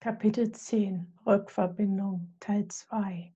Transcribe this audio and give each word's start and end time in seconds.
Kapitel 0.00 0.52
10 0.52 1.12
Rückverbindung 1.26 2.32
Teil 2.38 2.68
2 2.68 3.34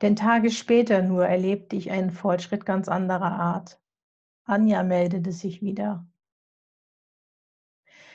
Denn 0.00 0.16
Tage 0.16 0.50
später 0.50 1.02
nur 1.02 1.26
erlebte 1.26 1.76
ich 1.76 1.90
einen 1.90 2.10
Fortschritt 2.10 2.64
ganz 2.64 2.88
anderer 2.88 3.32
Art. 3.32 3.78
Anja 4.44 4.82
meldete 4.82 5.30
sich 5.30 5.60
wieder. 5.60 6.06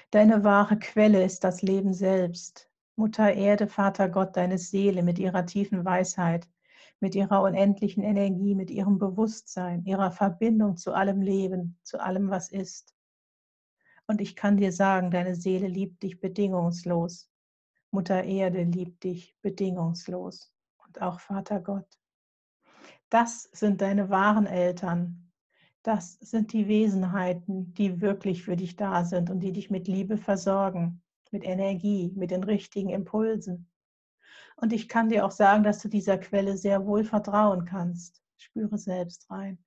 Deine 0.09 0.43
wahre 0.43 0.79
Quelle 0.79 1.23
ist 1.23 1.43
das 1.43 1.61
Leben 1.61 1.93
selbst. 1.93 2.71
Mutter 2.95 3.33
Erde, 3.33 3.67
Vater 3.67 4.09
Gott, 4.09 4.35
deine 4.35 4.57
Seele 4.57 5.03
mit 5.03 5.19
ihrer 5.19 5.45
tiefen 5.45 5.85
Weisheit, 5.85 6.49
mit 6.99 7.13
ihrer 7.13 7.43
unendlichen 7.43 8.01
Energie, 8.01 8.55
mit 8.55 8.71
ihrem 8.71 8.97
Bewusstsein, 8.97 9.85
ihrer 9.85 10.09
Verbindung 10.09 10.75
zu 10.75 10.95
allem 10.95 11.21
Leben, 11.21 11.77
zu 11.83 12.01
allem, 12.01 12.31
was 12.31 12.51
ist. 12.51 12.95
Und 14.07 14.21
ich 14.21 14.35
kann 14.35 14.57
dir 14.57 14.71
sagen, 14.71 15.11
deine 15.11 15.35
Seele 15.35 15.67
liebt 15.67 16.03
dich 16.03 16.19
bedingungslos. 16.19 17.29
Mutter 17.91 18.23
Erde 18.23 18.63
liebt 18.63 19.03
dich 19.03 19.35
bedingungslos. 19.41 20.53
Und 20.85 21.01
auch 21.01 21.19
Vater 21.19 21.59
Gott. 21.59 21.87
Das 23.09 23.43
sind 23.53 23.81
deine 23.81 24.09
wahren 24.09 24.47
Eltern. 24.47 25.31
Das 25.83 26.13
sind 26.13 26.53
die 26.53 26.67
Wesenheiten, 26.67 27.73
die 27.73 28.01
wirklich 28.01 28.43
für 28.43 28.55
dich 28.55 28.75
da 28.75 29.05
sind 29.05 29.29
und 29.29 29.41
die 29.41 29.51
dich 29.51 29.69
mit 29.69 29.87
Liebe 29.87 30.17
versorgen 30.17 31.03
mit 31.33 31.43
Energie, 31.43 32.13
mit 32.15 32.31
den 32.31 32.43
richtigen 32.43 32.89
Impulsen. 32.89 33.69
Und 34.55 34.71
ich 34.71 34.87
kann 34.87 35.09
dir 35.09 35.25
auch 35.25 35.31
sagen, 35.31 35.63
dass 35.63 35.81
du 35.81 35.89
dieser 35.89 36.17
Quelle 36.17 36.55
sehr 36.55 36.85
wohl 36.85 37.03
vertrauen 37.03 37.65
kannst. 37.65 38.21
Spüre 38.37 38.77
selbst 38.77 39.29
rein. 39.29 39.57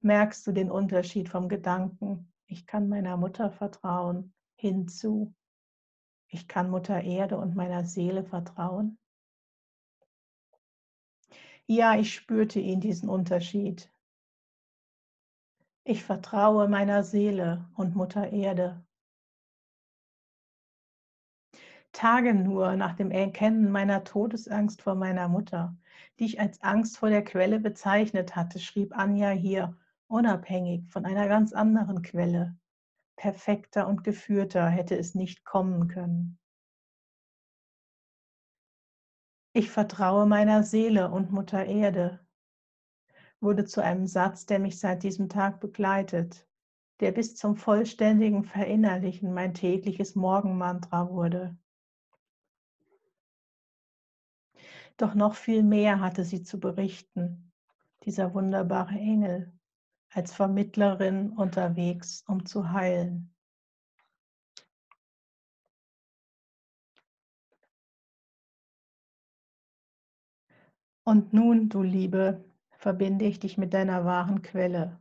Merkst 0.00 0.46
du 0.46 0.52
den 0.52 0.70
Unterschied 0.70 1.28
vom 1.28 1.48
Gedanken, 1.48 2.29
ich 2.50 2.66
kann 2.66 2.88
meiner 2.88 3.16
Mutter 3.16 3.50
vertrauen, 3.50 4.34
hinzu, 4.56 5.34
ich 6.28 6.48
kann 6.48 6.70
Mutter 6.70 7.02
Erde 7.02 7.38
und 7.38 7.56
meiner 7.56 7.84
Seele 7.84 8.24
vertrauen? 8.24 8.98
Ja, 11.66 11.96
ich 11.96 12.12
spürte 12.12 12.60
ihn, 12.60 12.80
diesen 12.80 13.08
Unterschied. 13.08 13.92
Ich 15.84 16.04
vertraue 16.04 16.68
meiner 16.68 17.04
Seele 17.04 17.68
und 17.76 17.94
Mutter 17.94 18.32
Erde 18.32 18.84
Tage 21.92 22.34
nur 22.34 22.76
nach 22.76 22.94
dem 22.94 23.10
Erkennen 23.10 23.70
meiner 23.70 24.04
Todesangst 24.04 24.82
vor 24.82 24.94
meiner 24.94 25.28
Mutter, 25.28 25.76
die 26.18 26.24
ich 26.24 26.40
als 26.40 26.62
Angst 26.62 26.98
vor 26.98 27.10
der 27.10 27.24
Quelle 27.24 27.58
bezeichnet 27.58 28.36
hatte, 28.36 28.60
schrieb 28.60 28.96
Anja 28.96 29.30
hier, 29.30 29.76
unabhängig 30.10 30.88
von 30.90 31.04
einer 31.04 31.28
ganz 31.28 31.52
anderen 31.52 32.02
Quelle. 32.02 32.56
Perfekter 33.16 33.86
und 33.86 34.02
geführter 34.02 34.68
hätte 34.68 34.96
es 34.96 35.14
nicht 35.14 35.44
kommen 35.44 35.88
können. 35.88 36.38
Ich 39.52 39.70
vertraue 39.70 40.26
meiner 40.26 40.62
Seele 40.62 41.10
und 41.10 41.32
Mutter 41.32 41.66
Erde, 41.66 42.24
wurde 43.40 43.64
zu 43.64 43.82
einem 43.82 44.06
Satz, 44.06 44.46
der 44.46 44.58
mich 44.58 44.78
seit 44.78 45.02
diesem 45.02 45.28
Tag 45.28 45.60
begleitet, 45.60 46.48
der 47.00 47.12
bis 47.12 47.36
zum 47.36 47.56
vollständigen 47.56 48.44
Verinnerlichen 48.44 49.32
mein 49.32 49.54
tägliches 49.54 50.14
Morgenmantra 50.14 51.10
wurde. 51.10 51.56
Doch 54.96 55.14
noch 55.14 55.34
viel 55.34 55.62
mehr 55.62 56.00
hatte 56.00 56.24
sie 56.24 56.42
zu 56.42 56.60
berichten, 56.60 57.52
dieser 58.04 58.34
wunderbare 58.34 58.94
Engel, 58.94 59.52
als 60.10 60.32
Vermittlerin 60.32 61.30
unterwegs, 61.30 62.22
um 62.26 62.44
zu 62.44 62.72
heilen. 62.72 63.34
Und 71.04 71.32
nun, 71.32 71.68
du 71.68 71.82
Liebe, 71.82 72.44
verbinde 72.70 73.24
ich 73.24 73.40
dich 73.40 73.58
mit 73.58 73.74
deiner 73.74 74.04
wahren 74.04 74.42
Quelle. 74.42 75.00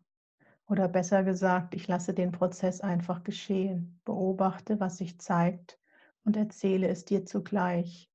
Oder 0.68 0.88
besser 0.88 1.24
gesagt, 1.24 1.76
ich 1.76 1.88
lasse 1.88 2.14
den 2.14 2.32
Prozess 2.32 2.82
einfach 2.82 3.24
geschehen, 3.24 4.00
beobachte, 4.06 4.80
was 4.80 4.98
sich 4.98 5.20
zeigt 5.20 5.80
und 6.24 6.38
erzähle 6.38 6.88
es 6.88 7.06
dir 7.06 7.26
zugleich. 7.26 8.12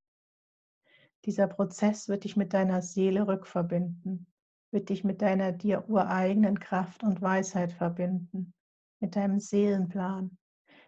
Dieser 1.24 1.46
Prozess 1.46 2.08
wird 2.08 2.24
dich 2.24 2.36
mit 2.36 2.52
deiner 2.52 2.82
Seele 2.82 3.26
rückverbinden, 3.26 4.26
wird 4.74 4.88
dich 4.90 5.04
mit 5.04 5.22
deiner 5.22 5.52
dir 5.52 5.88
ureigenen 5.88 6.58
Kraft 6.58 7.04
und 7.04 7.22
Weisheit 7.22 7.72
verbinden, 7.72 8.52
mit 9.00 9.14
deinem 9.16 9.38
Seelenplan, 9.38 10.36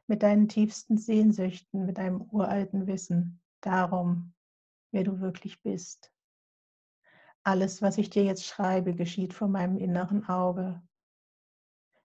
mit 0.09 0.25
deinen 0.25 0.49
tiefsten 0.49 0.99
Sehnsüchten, 0.99 1.87
mit 1.87 1.97
deinem 1.97 2.21
uralten 2.21 2.89
Wissen 2.89 3.41
darum, 3.61 4.35
wer 4.91 5.05
du 5.05 5.21
wirklich 5.21 5.63
bist. 5.63 6.13
Alles, 7.45 7.81
was 7.81 7.97
ich 7.97 8.11
dir 8.11 8.25
jetzt 8.25 8.45
schreibe, 8.45 8.93
geschieht 8.93 9.33
vor 9.33 9.47
meinem 9.47 9.79
inneren 9.79 10.29
Auge. 10.29 10.83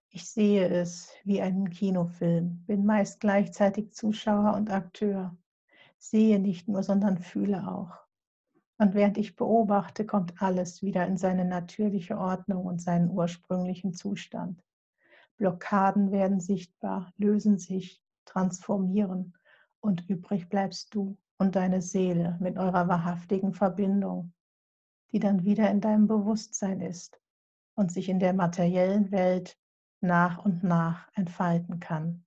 Ich 0.10 0.30
sehe 0.30 0.68
es 0.70 1.12
wie 1.24 1.42
einen 1.42 1.72
Kinofilm, 1.72 2.64
bin 2.68 2.86
meist 2.86 3.20
gleichzeitig 3.20 3.92
Zuschauer 3.92 4.54
und 4.54 4.70
Akteur, 4.70 5.36
sehe 5.98 6.40
nicht 6.40 6.68
nur, 6.68 6.84
sondern 6.84 7.18
fühle 7.18 7.68
auch. 7.68 8.11
Und 8.82 8.96
während 8.96 9.20
ich 9.20 9.36
beobachte, 9.36 10.08
kommt 10.08 10.42
alles 10.42 10.82
wieder 10.82 11.06
in 11.06 11.16
seine 11.16 11.46
natürliche 11.46 12.18
Ordnung 12.18 12.66
und 12.66 12.82
seinen 12.82 13.12
ursprünglichen 13.12 13.94
Zustand. 13.94 14.60
Blockaden 15.38 16.12
werden 16.12 16.40
sichtbar, 16.40 17.14
lösen 17.18 17.60
sich, 17.60 18.02
transformieren 18.26 19.38
und 19.82 20.10
übrig 20.10 20.50
bleibst 20.50 20.96
du 20.96 21.16
und 21.38 21.56
deine 21.56 21.84
Seele 21.84 22.40
mit 22.40 22.58
eurer 22.58 22.88
wahrhaftigen 22.88 23.54
Verbindung, 23.54 24.34
die 25.12 25.20
dann 25.20 25.44
wieder 25.44 25.70
in 25.70 25.80
deinem 25.80 26.08
Bewusstsein 26.08 26.82
ist 26.82 27.22
und 27.76 27.92
sich 27.92 28.10
in 28.10 28.18
der 28.18 28.34
materiellen 28.34 29.12
Welt 29.12 29.60
nach 30.00 30.44
und 30.44 30.64
nach 30.64 31.08
entfalten 31.14 31.80
kann. 31.80 32.26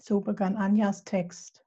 So 0.00 0.22
begann 0.22 0.56
Anjas 0.56 1.04
Text. 1.04 1.61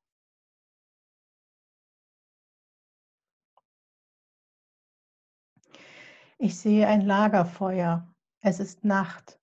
Ich 6.38 6.60
sehe 6.60 6.86
ein 6.86 7.00
Lagerfeuer. 7.00 8.14
Es 8.42 8.60
ist 8.60 8.84
Nacht. 8.84 9.40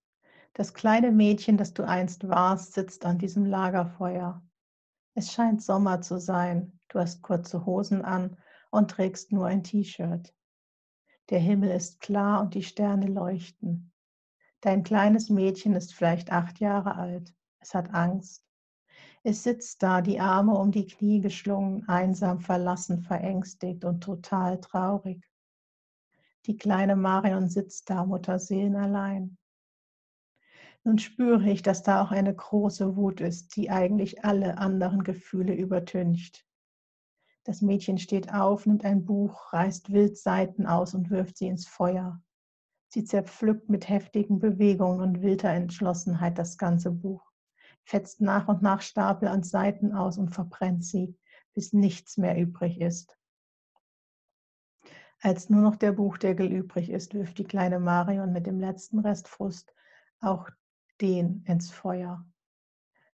Das 0.53 0.75
kleine 0.75 1.11
Mädchen, 1.11 1.57
das 1.57 1.73
du 1.73 1.85
einst 1.85 2.29
warst, 2.29 2.75
sitzt 2.75 3.07
an 3.07 3.17
diesem 3.17 3.47
Lagerfeuer. 3.47 4.43
Es 5.15 5.33
scheint 5.33 5.63
Sommer 5.63 6.03
zu 6.03 6.21
sein. 6.21 6.79
Du 6.89 6.99
hast 6.99 7.23
kurze 7.23 7.65
Hosen 7.65 8.05
an 8.05 8.37
und 8.71 8.91
trägst 8.91 9.33
nur 9.33 9.47
ein 9.47 9.65
T-Shirt. 9.65 10.35
Der 11.31 11.39
Himmel 11.39 11.71
ist 11.71 12.01
klar 12.01 12.43
und 12.43 12.53
die 12.53 12.63
Sterne 12.63 13.07
leuchten. 13.07 13.91
Dein 14.61 14.83
kleines 14.83 15.31
Mädchen 15.31 15.75
ist 15.75 15.95
vielleicht 15.95 16.31
acht 16.31 16.61
Jahre 16.61 16.97
alt. 16.97 17.35
Es 17.61 17.73
hat 17.73 17.95
Angst. 17.95 18.45
Es 19.23 19.43
sitzt 19.43 19.83
da, 19.83 20.03
die 20.03 20.21
Arme 20.21 20.55
um 20.59 20.71
die 20.71 20.87
Knie 20.87 21.21
geschlungen, 21.21 21.89
einsam, 21.89 22.41
verlassen, 22.41 23.01
verängstigt 23.01 23.87
und 23.87 24.03
total 24.03 24.61
traurig. 24.61 25.27
Die 26.47 26.57
kleine 26.57 26.97
Marion 26.97 27.49
sitzt 27.49 27.89
da, 27.89 28.05
Mutterseelen 28.05 28.77
allein. 28.77 29.39
Nun 30.85 30.99
spüre 30.99 31.49
ich, 31.49 31.63
dass 31.63 31.85
da 31.85 32.03
auch 32.03 32.11
eine 32.11 32.35
große 32.35 32.97
Wut 32.97 33.21
ist, 33.21 33.55
die 33.55 33.71
eigentlich 33.71 34.25
alle 34.25 34.59
anderen 34.59 35.05
Gefühle 35.05 35.55
übertüncht. 35.55 36.45
Das 37.45 37.63
Mädchen 37.63 37.99
steht 37.99 38.33
auf, 38.33 38.67
nimmt 38.67 38.85
ein 38.85 39.05
Buch, 39.05 39.53
reißt 39.53 39.93
wild 39.93 40.17
Seiten 40.17 40.67
aus 40.67 40.95
und 40.95 41.11
wirft 41.11 41.39
sie 41.39 41.47
ins 41.47 41.67
Feuer. 41.69 42.21
Sie 42.89 43.05
zerpflückt 43.05 43.69
mit 43.69 43.89
heftigen 43.89 44.39
Bewegungen 44.39 45.01
und 45.01 45.23
wilder 45.23 45.51
Entschlossenheit 45.51 46.37
das 46.39 46.59
ganze 46.59 46.91
Buch, 46.91 47.33
fetzt 47.85 48.21
nach 48.21 48.49
und 48.49 48.63
nach 48.63 48.83
Stapel 48.83 49.29
an 49.29 49.43
Seiten 49.45 49.93
aus 49.93 50.19
und 50.19 50.31
verbrennt 50.31 50.85
sie, 50.85 51.17
bis 51.55 51.73
nichts 51.73 52.17
mehr 52.17 52.37
übrig 52.37 52.81
ist. 52.81 53.17
Als 55.25 55.49
nur 55.49 55.61
noch 55.61 55.77
der 55.77 55.93
Buchdeckel 55.93 56.51
übrig 56.51 56.91
ist, 56.91 57.15
wirft 57.15 57.39
die 57.39 57.45
kleine 57.45 57.79
Marion 57.79 58.33
mit 58.33 58.45
dem 58.45 58.59
letzten 58.59 58.99
Rest 58.99 59.29
Frust 59.29 59.73
auch 60.21 60.51
den 61.01 61.45
ins 61.47 61.71
Feuer. 61.71 62.27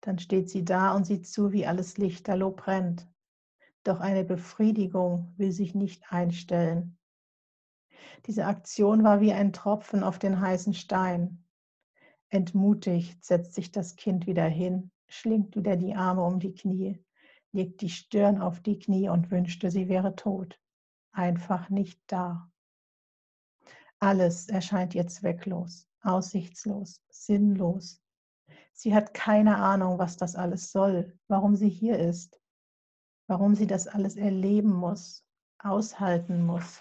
Dann 0.02 0.18
steht 0.18 0.50
sie 0.50 0.66
da 0.66 0.94
und 0.94 1.06
sieht 1.06 1.26
zu, 1.26 1.50
wie 1.52 1.64
alles 1.66 1.96
lichterloh 1.96 2.50
brennt. 2.50 3.08
Doch 3.84 4.00
eine 4.00 4.22
Befriedigung 4.22 5.32
will 5.38 5.50
sich 5.50 5.74
nicht 5.74 6.12
einstellen. 6.12 6.98
Diese 8.26 8.44
Aktion 8.44 9.02
war 9.02 9.22
wie 9.22 9.32
ein 9.32 9.54
Tropfen 9.54 10.02
auf 10.02 10.18
den 10.18 10.40
heißen 10.40 10.74
Stein. 10.74 11.46
Entmutigt 12.28 13.24
setzt 13.24 13.54
sich 13.54 13.72
das 13.72 13.96
Kind 13.96 14.26
wieder 14.26 14.46
hin, 14.46 14.90
schlingt 15.06 15.56
wieder 15.56 15.76
die 15.76 15.94
Arme 15.94 16.22
um 16.22 16.38
die 16.38 16.52
Knie, 16.52 17.02
legt 17.52 17.80
die 17.80 17.88
Stirn 17.88 18.42
auf 18.42 18.60
die 18.60 18.78
Knie 18.78 19.08
und 19.08 19.30
wünschte, 19.30 19.70
sie 19.70 19.88
wäre 19.88 20.14
tot 20.16 20.60
einfach 21.14 21.70
nicht 21.70 22.00
da. 22.06 22.50
Alles 23.98 24.48
erscheint 24.48 24.94
ihr 24.94 25.06
zwecklos, 25.06 25.88
aussichtslos, 26.02 27.02
sinnlos. 27.08 28.02
Sie 28.72 28.94
hat 28.94 29.14
keine 29.14 29.56
Ahnung, 29.56 29.98
was 29.98 30.16
das 30.16 30.36
alles 30.36 30.72
soll, 30.72 31.18
warum 31.28 31.56
sie 31.56 31.68
hier 31.68 31.98
ist, 31.98 32.40
warum 33.28 33.54
sie 33.54 33.66
das 33.66 33.86
alles 33.86 34.16
erleben 34.16 34.72
muss, 34.72 35.24
aushalten 35.58 36.44
muss. 36.44 36.78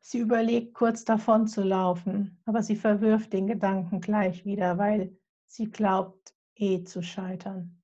Sie 0.00 0.18
überlegt 0.20 0.72
kurz 0.72 1.04
davon 1.04 1.48
zu 1.48 1.62
laufen, 1.62 2.40
aber 2.44 2.62
sie 2.62 2.76
verwirft 2.76 3.32
den 3.32 3.48
Gedanken 3.48 4.00
gleich 4.00 4.44
wieder, 4.44 4.78
weil 4.78 5.18
sie 5.48 5.68
glaubt, 5.68 6.32
eh 6.54 6.84
zu 6.84 7.02
scheitern. 7.02 7.82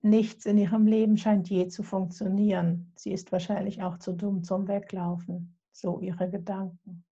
Nichts 0.00 0.46
in 0.46 0.58
ihrem 0.58 0.86
Leben 0.86 1.16
scheint 1.16 1.48
je 1.50 1.68
zu 1.68 1.82
funktionieren. 1.82 2.92
Sie 2.96 3.12
ist 3.12 3.32
wahrscheinlich 3.32 3.82
auch 3.82 3.98
zu 3.98 4.12
dumm 4.12 4.44
zum 4.44 4.68
Weglaufen. 4.68 5.56
So 5.72 6.00
ihre 6.00 6.30
Gedanken. 6.30 7.04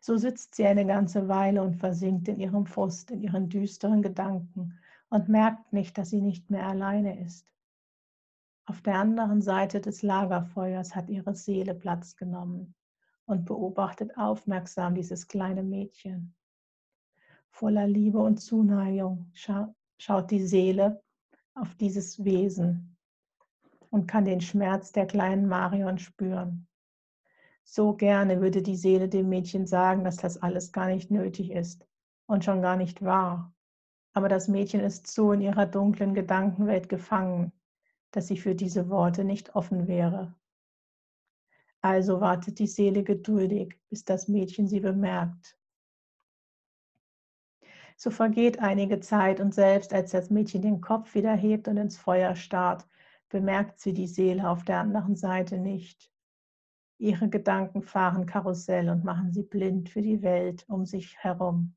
So 0.00 0.16
sitzt 0.16 0.54
sie 0.54 0.64
eine 0.64 0.86
ganze 0.86 1.28
Weile 1.28 1.62
und 1.62 1.76
versinkt 1.76 2.28
in 2.28 2.40
ihrem 2.40 2.64
Frust, 2.66 3.10
in 3.10 3.20
ihren 3.20 3.50
düsteren 3.50 4.00
Gedanken 4.00 4.78
und 5.10 5.28
merkt 5.28 5.72
nicht, 5.72 5.98
dass 5.98 6.10
sie 6.10 6.22
nicht 6.22 6.50
mehr 6.50 6.66
alleine 6.66 7.22
ist. 7.22 7.46
Auf 8.64 8.80
der 8.80 8.94
anderen 8.94 9.42
Seite 9.42 9.80
des 9.80 10.02
Lagerfeuers 10.02 10.94
hat 10.94 11.10
ihre 11.10 11.34
Seele 11.34 11.74
Platz 11.74 12.16
genommen 12.16 12.74
und 13.26 13.44
beobachtet 13.44 14.16
aufmerksam 14.16 14.94
dieses 14.94 15.28
kleine 15.28 15.62
Mädchen. 15.62 16.34
Voller 17.50 17.86
Liebe 17.86 18.18
und 18.18 18.38
Zuneigung 18.38 19.30
scha 19.34 19.74
schaut 19.98 20.30
die 20.30 20.46
Seele 20.46 21.02
auf 21.54 21.74
dieses 21.74 22.24
Wesen 22.24 22.96
und 23.90 24.06
kann 24.06 24.24
den 24.24 24.40
Schmerz 24.40 24.92
der 24.92 25.06
kleinen 25.06 25.46
Marion 25.46 25.98
spüren. 25.98 26.66
So 27.64 27.94
gerne 27.94 28.40
würde 28.40 28.62
die 28.62 28.76
Seele 28.76 29.08
dem 29.08 29.28
Mädchen 29.28 29.66
sagen, 29.66 30.04
dass 30.04 30.16
das 30.16 30.38
alles 30.38 30.72
gar 30.72 30.86
nicht 30.86 31.10
nötig 31.10 31.50
ist 31.50 31.86
und 32.26 32.44
schon 32.44 32.62
gar 32.62 32.76
nicht 32.76 33.02
wahr. 33.02 33.54
Aber 34.12 34.28
das 34.28 34.48
Mädchen 34.48 34.80
ist 34.80 35.06
so 35.06 35.32
in 35.32 35.40
ihrer 35.40 35.66
dunklen 35.66 36.14
Gedankenwelt 36.14 36.88
gefangen, 36.88 37.52
dass 38.10 38.26
sie 38.26 38.38
für 38.38 38.54
diese 38.54 38.88
Worte 38.88 39.24
nicht 39.24 39.54
offen 39.54 39.86
wäre. 39.86 40.34
Also 41.80 42.20
wartet 42.20 42.58
die 42.58 42.66
Seele 42.66 43.04
geduldig, 43.04 43.78
bis 43.88 44.04
das 44.04 44.28
Mädchen 44.28 44.66
sie 44.66 44.80
bemerkt. 44.80 45.56
So 48.02 48.10
vergeht 48.10 48.60
einige 48.60 49.00
Zeit 49.00 49.40
und 49.40 49.54
selbst 49.54 49.92
als 49.92 50.12
das 50.12 50.30
Mädchen 50.30 50.62
den 50.62 50.80
Kopf 50.80 51.14
wieder 51.14 51.34
hebt 51.34 51.68
und 51.68 51.76
ins 51.76 51.98
Feuer 51.98 52.34
starrt, 52.34 52.88
bemerkt 53.28 53.78
sie 53.78 53.92
die 53.92 54.06
Seele 54.06 54.48
auf 54.48 54.64
der 54.64 54.78
anderen 54.78 55.16
Seite 55.16 55.58
nicht. 55.58 56.10
Ihre 56.96 57.28
Gedanken 57.28 57.82
fahren 57.82 58.24
Karussell 58.24 58.88
und 58.88 59.04
machen 59.04 59.34
sie 59.34 59.42
blind 59.42 59.90
für 59.90 60.00
die 60.00 60.22
Welt 60.22 60.64
um 60.66 60.86
sich 60.86 61.18
herum. 61.18 61.76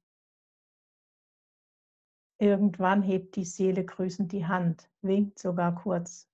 Irgendwann 2.40 3.02
hebt 3.02 3.36
die 3.36 3.44
Seele 3.44 3.84
grüßend 3.84 4.32
die 4.32 4.46
Hand, 4.46 4.90
winkt 5.02 5.40
sogar 5.40 5.76
kurz. 5.76 6.30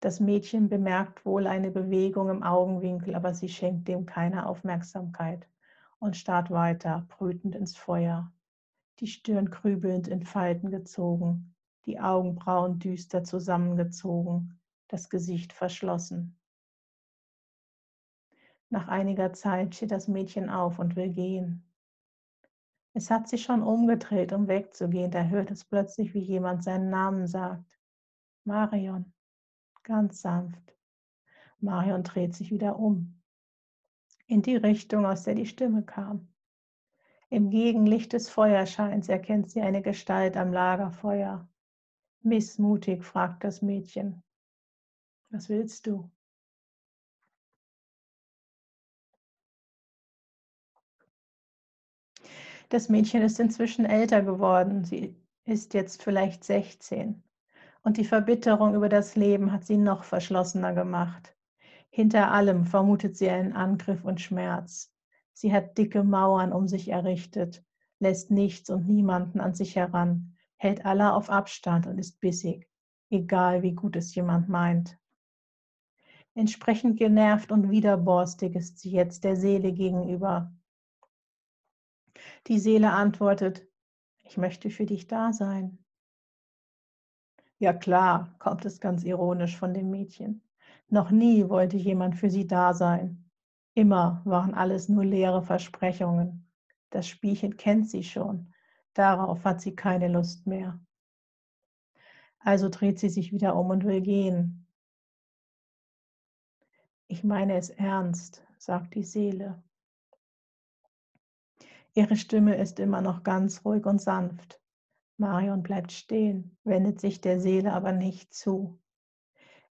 Das 0.00 0.18
Mädchen 0.18 0.68
bemerkt 0.68 1.24
wohl 1.24 1.46
eine 1.46 1.70
Bewegung 1.70 2.28
im 2.30 2.42
Augenwinkel, 2.42 3.14
aber 3.14 3.34
sie 3.34 3.48
schenkt 3.48 3.86
dem 3.86 4.04
keine 4.04 4.46
Aufmerksamkeit 4.46 5.46
und 5.98 6.16
starrt 6.16 6.50
weiter, 6.50 7.06
brütend 7.08 7.54
ins 7.54 7.76
Feuer, 7.76 8.32
die 9.00 9.06
Stirn 9.06 9.50
grübelnd 9.50 10.08
in 10.08 10.22
Falten 10.22 10.70
gezogen, 10.70 11.54
die 11.86 12.00
Augenbrauen 12.00 12.78
düster 12.78 13.24
zusammengezogen, 13.24 14.58
das 14.88 15.08
Gesicht 15.08 15.52
verschlossen. 15.52 16.38
Nach 18.68 18.88
einiger 18.88 19.32
Zeit 19.32 19.74
steht 19.74 19.92
das 19.92 20.08
Mädchen 20.08 20.50
auf 20.50 20.78
und 20.78 20.96
will 20.96 21.12
gehen. 21.12 21.62
Es 22.94 23.10
hat 23.10 23.28
sich 23.28 23.42
schon 23.42 23.62
umgedreht, 23.62 24.32
um 24.32 24.48
wegzugehen, 24.48 25.10
da 25.10 25.24
hört 25.24 25.50
es 25.50 25.64
plötzlich, 25.64 26.14
wie 26.14 26.20
jemand 26.20 26.64
seinen 26.64 26.90
Namen 26.90 27.26
sagt. 27.26 27.78
Marion, 28.44 29.12
ganz 29.82 30.22
sanft. 30.22 30.74
Marion 31.60 32.02
dreht 32.02 32.34
sich 32.34 32.50
wieder 32.50 32.78
um, 32.78 33.20
in 34.26 34.42
die 34.42 34.56
Richtung, 34.56 35.06
aus 35.06 35.24
der 35.24 35.34
die 35.34 35.46
Stimme 35.46 35.82
kam. 35.84 36.28
Im 37.28 37.50
Gegenlicht 37.50 38.12
des 38.12 38.28
Feuerscheins 38.28 39.08
erkennt 39.08 39.50
sie 39.50 39.60
eine 39.60 39.82
Gestalt 39.82 40.36
am 40.36 40.52
Lagerfeuer. 40.52 41.48
Missmutig 42.22 43.04
fragt 43.04 43.44
das 43.44 43.62
Mädchen, 43.62 44.22
was 45.30 45.48
willst 45.48 45.86
du? 45.86 46.10
Das 52.68 52.88
Mädchen 52.88 53.22
ist 53.22 53.38
inzwischen 53.38 53.84
älter 53.84 54.22
geworden. 54.22 54.84
Sie 54.84 55.16
ist 55.44 55.72
jetzt 55.74 56.02
vielleicht 56.02 56.42
16. 56.42 57.22
Und 57.84 57.96
die 57.96 58.04
Verbitterung 58.04 58.74
über 58.74 58.88
das 58.88 59.14
Leben 59.14 59.52
hat 59.52 59.64
sie 59.64 59.76
noch 59.76 60.02
verschlossener 60.02 60.74
gemacht. 60.74 61.35
Hinter 61.96 62.30
allem 62.30 62.66
vermutet 62.66 63.16
sie 63.16 63.30
einen 63.30 63.54
Angriff 63.54 64.04
und 64.04 64.20
Schmerz. 64.20 64.92
Sie 65.32 65.54
hat 65.54 65.78
dicke 65.78 66.04
Mauern 66.04 66.52
um 66.52 66.68
sich 66.68 66.88
errichtet, 66.88 67.64
lässt 68.00 68.30
nichts 68.30 68.68
und 68.68 68.86
niemanden 68.86 69.40
an 69.40 69.54
sich 69.54 69.76
heran, 69.76 70.36
hält 70.58 70.84
alle 70.84 71.14
auf 71.14 71.30
Abstand 71.30 71.86
und 71.86 71.96
ist 71.96 72.20
bissig, 72.20 72.68
egal 73.08 73.62
wie 73.62 73.72
gut 73.72 73.96
es 73.96 74.14
jemand 74.14 74.50
meint. 74.50 74.98
Entsprechend 76.34 76.98
genervt 76.98 77.50
und 77.50 77.70
widerborstig 77.70 78.56
ist 78.56 78.78
sie 78.78 78.90
jetzt 78.90 79.24
der 79.24 79.36
Seele 79.36 79.72
gegenüber, 79.72 80.54
die 82.46 82.58
Seele 82.58 82.92
antwortet, 82.92 83.66
ich 84.22 84.36
möchte 84.36 84.68
für 84.68 84.84
dich 84.84 85.06
da 85.06 85.32
sein. 85.32 85.82
Ja 87.58 87.72
klar, 87.72 88.34
kommt 88.38 88.66
es 88.66 88.80
ganz 88.80 89.02
ironisch 89.02 89.56
von 89.56 89.72
dem 89.72 89.88
Mädchen. 89.88 90.45
Noch 90.88 91.10
nie 91.10 91.48
wollte 91.48 91.76
jemand 91.76 92.16
für 92.16 92.30
sie 92.30 92.46
da 92.46 92.72
sein. 92.72 93.30
Immer 93.74 94.22
waren 94.24 94.54
alles 94.54 94.88
nur 94.88 95.04
leere 95.04 95.42
Versprechungen. 95.42 96.50
Das 96.90 97.08
Spielchen 97.08 97.56
kennt 97.56 97.90
sie 97.90 98.04
schon. 98.04 98.52
Darauf 98.94 99.44
hat 99.44 99.60
sie 99.60 99.74
keine 99.74 100.08
Lust 100.08 100.46
mehr. 100.46 100.80
Also 102.38 102.68
dreht 102.68 102.98
sie 102.98 103.08
sich 103.08 103.32
wieder 103.32 103.56
um 103.56 103.70
und 103.70 103.84
will 103.84 104.00
gehen. 104.00 104.66
Ich 107.08 107.24
meine 107.24 107.56
es 107.56 107.70
ernst, 107.70 108.46
sagt 108.58 108.94
die 108.94 109.04
Seele. 109.04 109.62
Ihre 111.94 112.16
Stimme 112.16 112.56
ist 112.56 112.78
immer 112.78 113.00
noch 113.00 113.22
ganz 113.22 113.64
ruhig 113.64 113.84
und 113.86 114.00
sanft. 114.00 114.60
Marion 115.18 115.62
bleibt 115.62 115.92
stehen, 115.92 116.56
wendet 116.62 117.00
sich 117.00 117.20
der 117.20 117.40
Seele 117.40 117.72
aber 117.72 117.92
nicht 117.92 118.34
zu. 118.34 118.78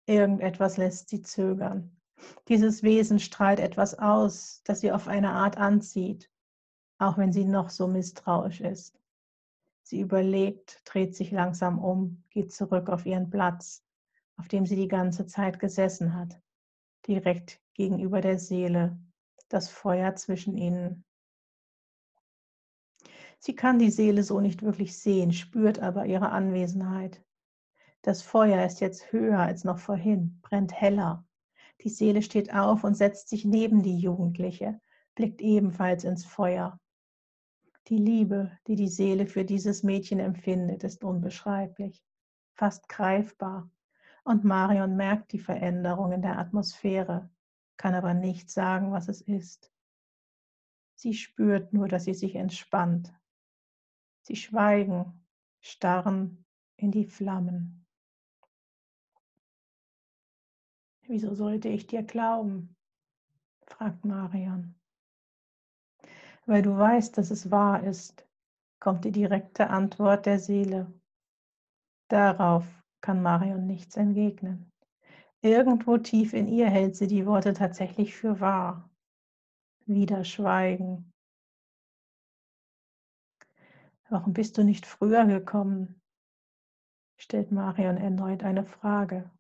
Irgendetwas 0.07 0.77
lässt 0.77 1.09
sie 1.09 1.23
zögern. 1.23 1.97
Dieses 2.49 2.83
Wesen 2.83 3.19
strahlt 3.19 3.59
etwas 3.59 3.99
aus, 3.99 4.63
das 4.65 4.81
sie 4.81 4.93
auf 4.93 5.09
eine 5.09 5.31
Art 5.31 5.57
anzieht, 5.57 6.31
auch 6.99 7.19
wenn 7.19 7.33
sie 7.33 7.45
noch 7.45 7.71
so 7.71 7.87
misstrauisch 7.87 8.61
ist. 8.61 8.99
Sie 9.83 10.01
überlegt, 10.01 10.81
dreht 10.85 11.15
sich 11.15 11.31
langsam 11.31 11.79
um, 11.79 12.23
geht 12.31 12.53
zurück 12.53 12.89
auf 12.89 13.05
ihren 13.07 13.31
Platz, 13.31 13.85
auf 14.37 14.49
dem 14.49 14.67
sie 14.67 14.77
die 14.77 14.89
ganze 14.89 15.27
Zeit 15.27 15.59
gesessen 15.59 16.15
hat, 16.15 16.41
direkt 17.07 17.61
gegenüber 17.75 18.21
der 18.21 18.39
Seele, 18.39 18.99
das 19.49 19.69
Feuer 19.69 20.15
zwischen 20.17 20.57
ihnen. 20.57 21.05
Sie 23.39 23.55
kann 23.55 23.79
die 23.79 23.91
Seele 23.91 24.23
so 24.23 24.41
nicht 24.41 24.63
wirklich 24.63 24.97
sehen, 24.97 25.33
spürt 25.33 25.79
aber 25.79 26.07
ihre 26.07 26.31
Anwesenheit. 26.31 27.23
Das 28.05 28.21
Feuer 28.21 28.67
ist 28.67 28.81
jetzt 28.81 29.13
höher 29.13 29.39
als 29.39 29.65
noch 29.65 29.79
vorhin, 29.79 30.39
brennt 30.43 30.79
heller. 30.79 31.25
Die 31.81 31.89
Seele 31.89 32.21
steht 32.21 32.53
auf 32.53 32.85
und 32.85 32.95
setzt 32.95 33.31
sich 33.31 33.47
neben 33.47 33.83
die 33.83 33.99
Jugendliche, 33.99 34.79
blickt 35.15 35.41
ebenfalls 35.41 36.05
ins 36.05 36.27
Feuer. 36.27 36.79
Die 37.89 37.97
Liebe, 37.97 38.53
die 38.67 38.77
die 38.77 38.89
Seele 38.89 39.27
für 39.27 39.47
dieses 39.47 39.83
Mädchen 39.83 40.21
empfindet, 40.21 40.85
ist 40.85 41.03
unbeschreiblich, 41.03 42.05
fast 42.53 42.91
greifbar. 42.91 43.71
Und 44.23 44.45
Marion 44.45 44.97
merkt 44.97 45.33
die 45.33 45.39
Veränderung 45.39 46.13
in 46.13 46.21
der 46.21 46.39
Atmosphäre, 46.39 47.31
kann 47.79 47.95
aber 47.95 48.13
nicht 48.13 48.51
sagen, 48.51 48.93
was 48.93 49.09
es 49.09 49.23
ist. 49.23 49.73
Sie 50.95 51.15
spürt 51.15 51.73
nur, 51.73 51.89
dass 51.89 52.05
sie 52.05 52.15
sich 52.15 52.35
entspannt, 52.35 53.15
Sie 54.21 54.37
schweigen, 54.37 55.27
starren 55.61 56.47
in 56.77 56.91
die 56.91 57.07
Flammen. 57.07 57.84
Wieso 61.07 61.35
sollte 61.35 61.69
ich 61.69 61.87
dir 61.87 62.03
glauben? 62.03 62.75
fragt 63.67 64.05
Marion. 64.05 64.75
Weil 66.47 66.63
du 66.63 66.77
weißt, 66.77 67.17
dass 67.19 67.31
es 67.31 67.51
wahr 67.51 67.83
ist, 67.85 68.27
kommt 68.81 69.05
die 69.05 69.13
direkte 69.13 69.69
Antwort 69.71 70.27
der 70.27 70.39
Seele. 70.39 70.93
Darauf 72.09 72.65
kann 73.01 73.23
Marion 73.23 73.67
nichts 73.67 73.97
entgegnen. 73.97 74.71
Irgendwo 75.43 75.99
tief 75.99 76.33
in 76.33 76.49
ihr 76.49 76.69
hält 76.69 76.97
sie 76.97 77.07
die 77.07 77.27
Worte 77.27 77.53
tatsächlich 77.53 78.15
für 78.15 78.41
wahr. 78.41 78.89
Wieder 79.85 80.25
Schweigen. 80.25 81.13
Warum 84.09 84.33
bist 84.33 84.57
du 84.57 84.65
nicht 84.65 84.87
früher 84.87 85.27
gekommen? 85.27 86.01
stellt 87.19 87.53
Marion 87.53 87.99
erneut 87.99 88.43
eine 88.43 88.65
Frage. 88.65 89.31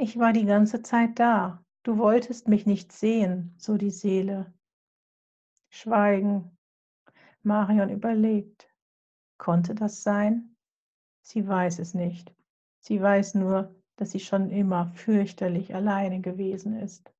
Ich 0.00 0.16
war 0.16 0.32
die 0.32 0.44
ganze 0.44 0.80
Zeit 0.82 1.18
da. 1.18 1.64
Du 1.82 1.98
wolltest 1.98 2.46
mich 2.46 2.66
nicht 2.66 2.92
sehen, 2.92 3.52
so 3.58 3.76
die 3.76 3.90
Seele. 3.90 4.54
Schweigen. 5.70 6.56
Marion 7.42 7.90
überlegt. 7.90 8.72
Konnte 9.38 9.74
das 9.74 10.04
sein? 10.04 10.56
Sie 11.22 11.48
weiß 11.48 11.80
es 11.80 11.94
nicht. 11.94 12.32
Sie 12.78 13.02
weiß 13.02 13.34
nur, 13.34 13.74
dass 13.96 14.12
sie 14.12 14.20
schon 14.20 14.50
immer 14.50 14.86
fürchterlich 14.86 15.74
alleine 15.74 16.20
gewesen 16.20 16.78
ist. 16.78 17.12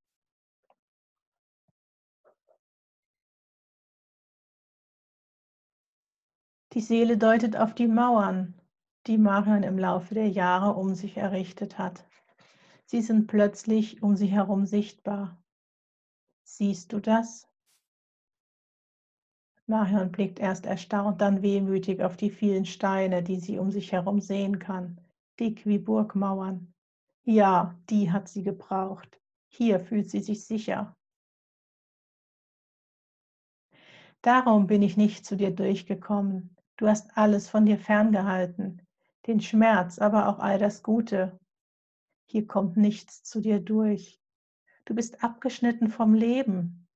Die 6.75 6.81
Seele 6.81 7.19
deutet 7.19 7.57
auf 7.57 7.75
die 7.75 7.89
Mauern, 7.89 8.55
die 9.09 9.19
Marion 9.19 9.65
im 9.65 9.79
Laufe 9.79 10.15
der 10.15 10.29
Jahre 10.29 10.75
um 10.75 10.95
sich 10.95 11.17
errichtet 11.17 11.77
hat. 11.77 12.08
Sie 12.91 13.03
sind 13.03 13.27
plötzlich 13.27 14.03
um 14.03 14.17
sie 14.17 14.29
herum 14.29 14.65
sichtbar. 14.65 15.37
Siehst 16.45 16.91
du 16.95 17.01
das? 17.01 17.47
Marion 19.67 20.11
blickt 20.11 20.39
erst 20.39 20.65
erstaunt, 20.65 21.21
dann 21.21 21.43
wehmütig 21.43 22.03
auf 22.03 22.17
die 22.17 22.31
vielen 22.31 22.65
Steine, 22.65 23.23
die 23.23 23.41
sie 23.41 23.59
um 23.59 23.71
sich 23.71 23.93
herum 23.93 24.23
sehen 24.23 24.59
kann, 24.59 24.99
dick 25.39 25.67
wie 25.67 25.77
Burgmauern. 25.77 26.73
Ja, 27.25 27.79
die 27.91 28.11
hat 28.11 28.27
sie 28.27 28.43
gebraucht. 28.43 29.21
Hier 29.49 29.81
fühlt 29.81 30.09
sie 30.09 30.21
sich 30.21 30.47
sicher. 30.47 30.97
Darum 34.23 34.67
bin 34.67 34.81
ich 34.81 34.97
nicht 34.97 35.27
zu 35.27 35.37
dir 35.37 35.51
durchgekommen. 35.51 36.57
Du 36.79 36.89
hast 36.89 37.15
alles 37.19 37.51
von 37.51 37.67
dir 37.67 37.79
ferngehalten, 37.79 38.81
den 39.27 39.43
Schmerz, 39.43 39.99
aber 39.99 40.29
auch 40.29 40.39
all 40.39 40.59
das 40.59 40.83
Gute. 40.83 41.39
Hier 42.31 42.47
kommt 42.47 42.77
nichts 42.77 43.23
zu 43.23 43.41
dir 43.41 43.59
durch. 43.59 44.21
Du 44.85 44.95
bist 44.95 45.25
abgeschnitten 45.25 45.89
vom 45.89 46.13
Leben. 46.13 46.87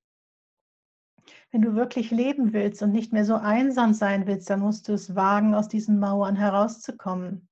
Wenn 1.50 1.62
du 1.62 1.74
wirklich 1.74 2.10
leben 2.10 2.52
willst 2.52 2.82
und 2.82 2.92
nicht 2.92 3.14
mehr 3.14 3.24
so 3.24 3.36
einsam 3.36 3.94
sein 3.94 4.26
willst, 4.26 4.50
dann 4.50 4.60
musst 4.60 4.88
du 4.88 4.92
es 4.92 5.14
wagen, 5.14 5.54
aus 5.54 5.68
diesen 5.68 5.98
Mauern 5.98 6.36
herauszukommen. 6.36 7.48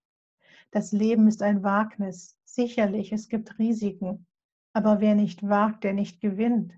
Das 0.71 0.93
Leben 0.93 1.27
ist 1.27 1.41
ein 1.41 1.63
Wagnis. 1.63 2.39
Sicherlich, 2.45 3.13
es 3.13 3.29
gibt 3.29 3.59
Risiken. 3.59 4.27
Aber 4.75 5.01
wer 5.01 5.15
nicht 5.15 5.49
wagt, 5.49 5.83
der 5.83 5.95
nicht 5.95 6.21
gewinnt. 6.21 6.75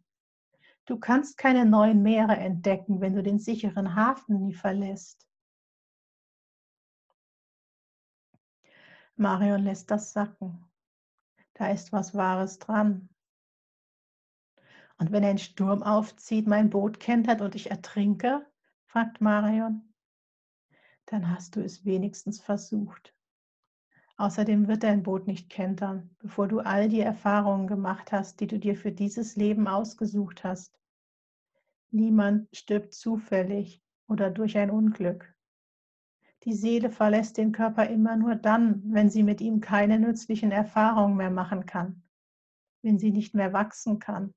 Du 0.85 1.01
kannst 1.01 1.37
keine 1.37 1.65
neuen 1.65 2.03
Meere 2.03 2.37
entdecken, 2.37 3.01
wenn 3.01 3.17
du 3.17 3.25
den 3.25 3.41
sicheren 3.41 3.97
Hafen 3.97 4.39
nie 4.39 4.55
verlässt. 4.55 5.29
Marion 9.17 9.65
lässt 9.65 9.91
das 9.91 10.13
sacken. 10.13 10.65
Da 11.55 11.71
ist 11.71 11.93
was 11.93 12.15
Wahres 12.15 12.59
dran. 12.59 13.09
Und 14.99 15.11
wenn 15.13 15.25
ein 15.25 15.39
Sturm 15.39 15.83
aufzieht, 15.83 16.47
mein 16.47 16.71
Boot 16.71 17.01
kentert 17.01 17.41
und 17.41 17.55
ich 17.55 17.71
ertrinke, 17.71 18.47
fragt 18.85 19.21
Marion, 19.21 19.93
dann 21.07 21.29
hast 21.29 21.57
du 21.57 21.61
es 21.61 21.85
wenigstens 21.85 22.41
versucht. 22.41 23.15
Außerdem 24.17 24.69
wird 24.69 24.85
dein 24.85 25.03
Boot 25.03 25.27
nicht 25.27 25.51
kentern, 25.51 26.15
bevor 26.21 26.47
du 26.47 26.61
all 26.61 26.89
die 26.89 27.01
Erfahrungen 27.01 27.67
gemacht 27.67 28.13
hast, 28.13 28.41
die 28.41 28.47
du 28.47 28.59
dir 28.59 28.77
für 28.77 28.93
dieses 28.93 29.37
Leben 29.37 29.67
ausgesucht 29.67 30.45
hast. 30.45 30.79
Niemand 31.91 32.49
stirbt 32.57 32.95
zufällig 32.95 33.83
oder 34.07 34.31
durch 34.31 34.57
ein 34.57 34.71
Unglück. 34.71 35.35
Die 36.45 36.55
Seele 36.55 36.91
verlässt 36.91 37.39
den 37.39 37.53
Körper 37.53 37.89
immer 37.89 38.17
nur 38.17 38.35
dann, 38.35 38.83
wenn 38.93 39.11
sie 39.11 39.23
mit 39.23 39.41
ihm 39.41 39.61
keine 39.61 39.99
nützlichen 39.99 40.51
Erfahrungen 40.51 41.17
mehr 41.17 41.31
machen 41.31 41.67
kann, 41.67 42.03
wenn 42.83 42.99
sie 42.99 43.13
nicht 43.13 43.35
mehr 43.35 43.53
wachsen 43.53 44.01
kann. 44.01 44.35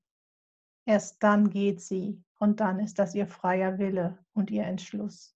Erst 0.84 1.20
dann 1.22 1.50
geht 1.50 1.80
sie 1.80 2.22
und 2.38 2.60
dann 2.60 2.78
ist 2.78 3.00
das 3.00 3.14
ihr 3.14 3.26
freier 3.26 3.78
Wille 3.78 4.24
und 4.34 4.52
ihr 4.52 4.64
Entschluss. 4.64 5.36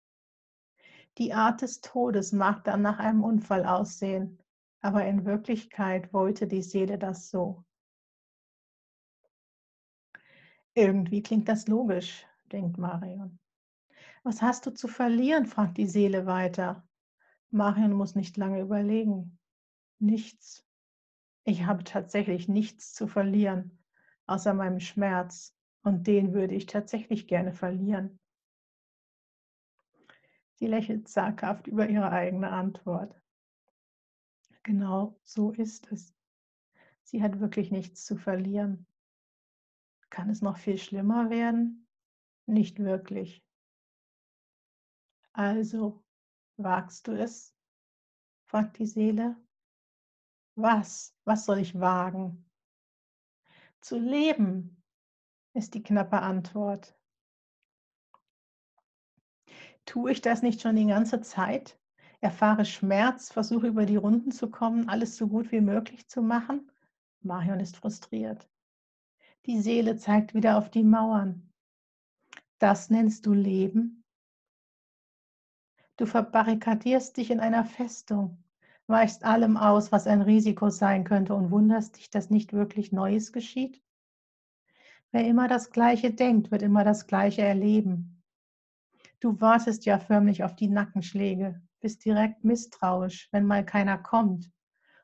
Die 1.18 1.34
Art 1.34 1.64
des 1.64 1.82
Todes 1.82 2.34
mag 2.34 2.64
dann 2.64 2.84
nach 2.84 3.00
einem 3.00 3.24
Unfall 3.24 3.66
aussehen, 3.66 4.38
aber 4.82 5.06
in 5.06 5.26
Wirklichkeit 5.26 6.14
wollte 6.14 6.48
die 6.48 6.62
Seele 6.62 7.00
das 7.00 7.30
so. 7.30 7.66
Irgendwie 10.76 11.24
klingt 11.24 11.50
das 11.50 11.68
logisch, 11.68 12.26
denkt 12.52 12.78
Marion. 12.78 13.40
Was 14.24 14.42
hast 14.42 14.66
du 14.66 14.72
zu 14.72 14.88
verlieren? 14.88 15.46
fragt 15.46 15.78
die 15.78 15.88
Seele 15.88 16.26
weiter. 16.26 16.88
Marion 17.52 17.94
muss 17.94 18.16
nicht 18.16 18.38
lange 18.38 18.62
überlegen. 18.62 19.40
Nichts. 20.00 20.66
Ich 21.44 21.66
habe 21.66 21.84
tatsächlich 21.84 22.48
nichts 22.48 22.94
zu 22.94 23.08
verlieren, 23.08 23.80
außer 24.28 24.54
meinem 24.54 24.80
Schmerz. 24.80 25.56
Und 25.82 26.08
den 26.08 26.34
würde 26.34 26.56
ich 26.56 26.66
tatsächlich 26.66 27.28
gerne 27.28 27.54
verlieren. 27.54 28.20
Sie 30.56 30.68
lächelt 30.68 31.08
zaghaft 31.08 31.68
über 31.68 31.88
ihre 31.88 32.12
eigene 32.12 32.52
Antwort. 32.52 33.16
Genau 34.64 35.18
so 35.24 35.52
ist 35.52 35.90
es. 35.92 36.14
Sie 37.04 37.24
hat 37.24 37.40
wirklich 37.40 37.72
nichts 37.72 38.06
zu 38.06 38.18
verlieren. 38.18 38.86
Kann 40.10 40.30
es 40.30 40.42
noch 40.42 40.58
viel 40.58 40.78
schlimmer 40.78 41.30
werden? 41.30 41.88
Nicht 42.46 42.80
wirklich. 42.80 43.42
Also, 45.34 46.04
wagst 46.58 47.08
du 47.08 47.12
es? 47.14 47.56
fragt 48.46 48.80
die 48.80 48.88
Seele. 48.88 49.36
Was? 50.56 51.16
Was 51.24 51.46
soll 51.46 51.60
ich 51.60 51.80
wagen? 51.80 52.50
Zu 53.80 53.98
leben, 53.98 54.84
ist 55.54 55.74
die 55.74 55.84
knappe 55.84 56.20
Antwort. 56.20 56.98
Tue 59.86 60.12
ich 60.12 60.22
das 60.22 60.42
nicht 60.42 60.62
schon 60.62 60.76
die 60.76 60.86
ganze 60.86 61.22
Zeit? 61.22 61.80
Erfahre 62.22 62.66
Schmerz, 62.66 63.32
versuche 63.32 63.68
über 63.68 63.86
die 63.86 63.96
Runden 63.96 64.32
zu 64.32 64.50
kommen, 64.50 64.90
alles 64.90 65.16
so 65.16 65.28
gut 65.28 65.52
wie 65.52 65.62
möglich 65.62 66.08
zu 66.10 66.22
machen? 66.22 66.70
Marion 67.22 67.60
ist 67.60 67.78
frustriert. 67.78 68.50
Die 69.46 69.62
Seele 69.62 69.96
zeigt 69.98 70.34
wieder 70.34 70.58
auf 70.58 70.70
die 70.70 70.84
Mauern. 70.84 71.54
Das 72.58 72.90
nennst 72.90 73.26
du 73.26 73.34
Leben? 73.34 73.99
Du 76.00 76.06
verbarrikadierst 76.06 77.18
dich 77.18 77.30
in 77.30 77.42
einer 77.42 77.66
Festung, 77.66 78.42
weichst 78.88 79.26
allem 79.26 79.58
aus, 79.58 79.92
was 79.92 80.08
ein 80.08 80.22
Risiko 80.22 80.70
sein 80.70 81.04
könnte 81.04 81.36
und 81.36 81.52
wunderst 81.52 81.98
dich, 81.98 82.10
dass 82.10 82.30
nicht 82.30 82.54
wirklich 82.54 82.94
Neues 82.94 83.34
geschieht? 83.34 83.84
Wer 85.12 85.28
immer 85.28 85.50
das 85.50 85.72
Gleiche 85.72 86.14
denkt, 86.14 86.52
wird 86.52 86.62
immer 86.62 86.86
das 86.86 87.06
Gleiche 87.06 87.42
erleben. 87.42 88.24
Du 89.20 89.42
wartest 89.42 89.84
ja 89.84 90.00
förmlich 90.00 90.46
auf 90.46 90.56
die 90.56 90.70
Nackenschläge, 90.70 91.62
bist 91.82 92.06
direkt 92.06 92.46
misstrauisch, 92.46 93.28
wenn 93.34 93.46
mal 93.46 93.66
keiner 93.66 93.98
kommt. 93.98 94.50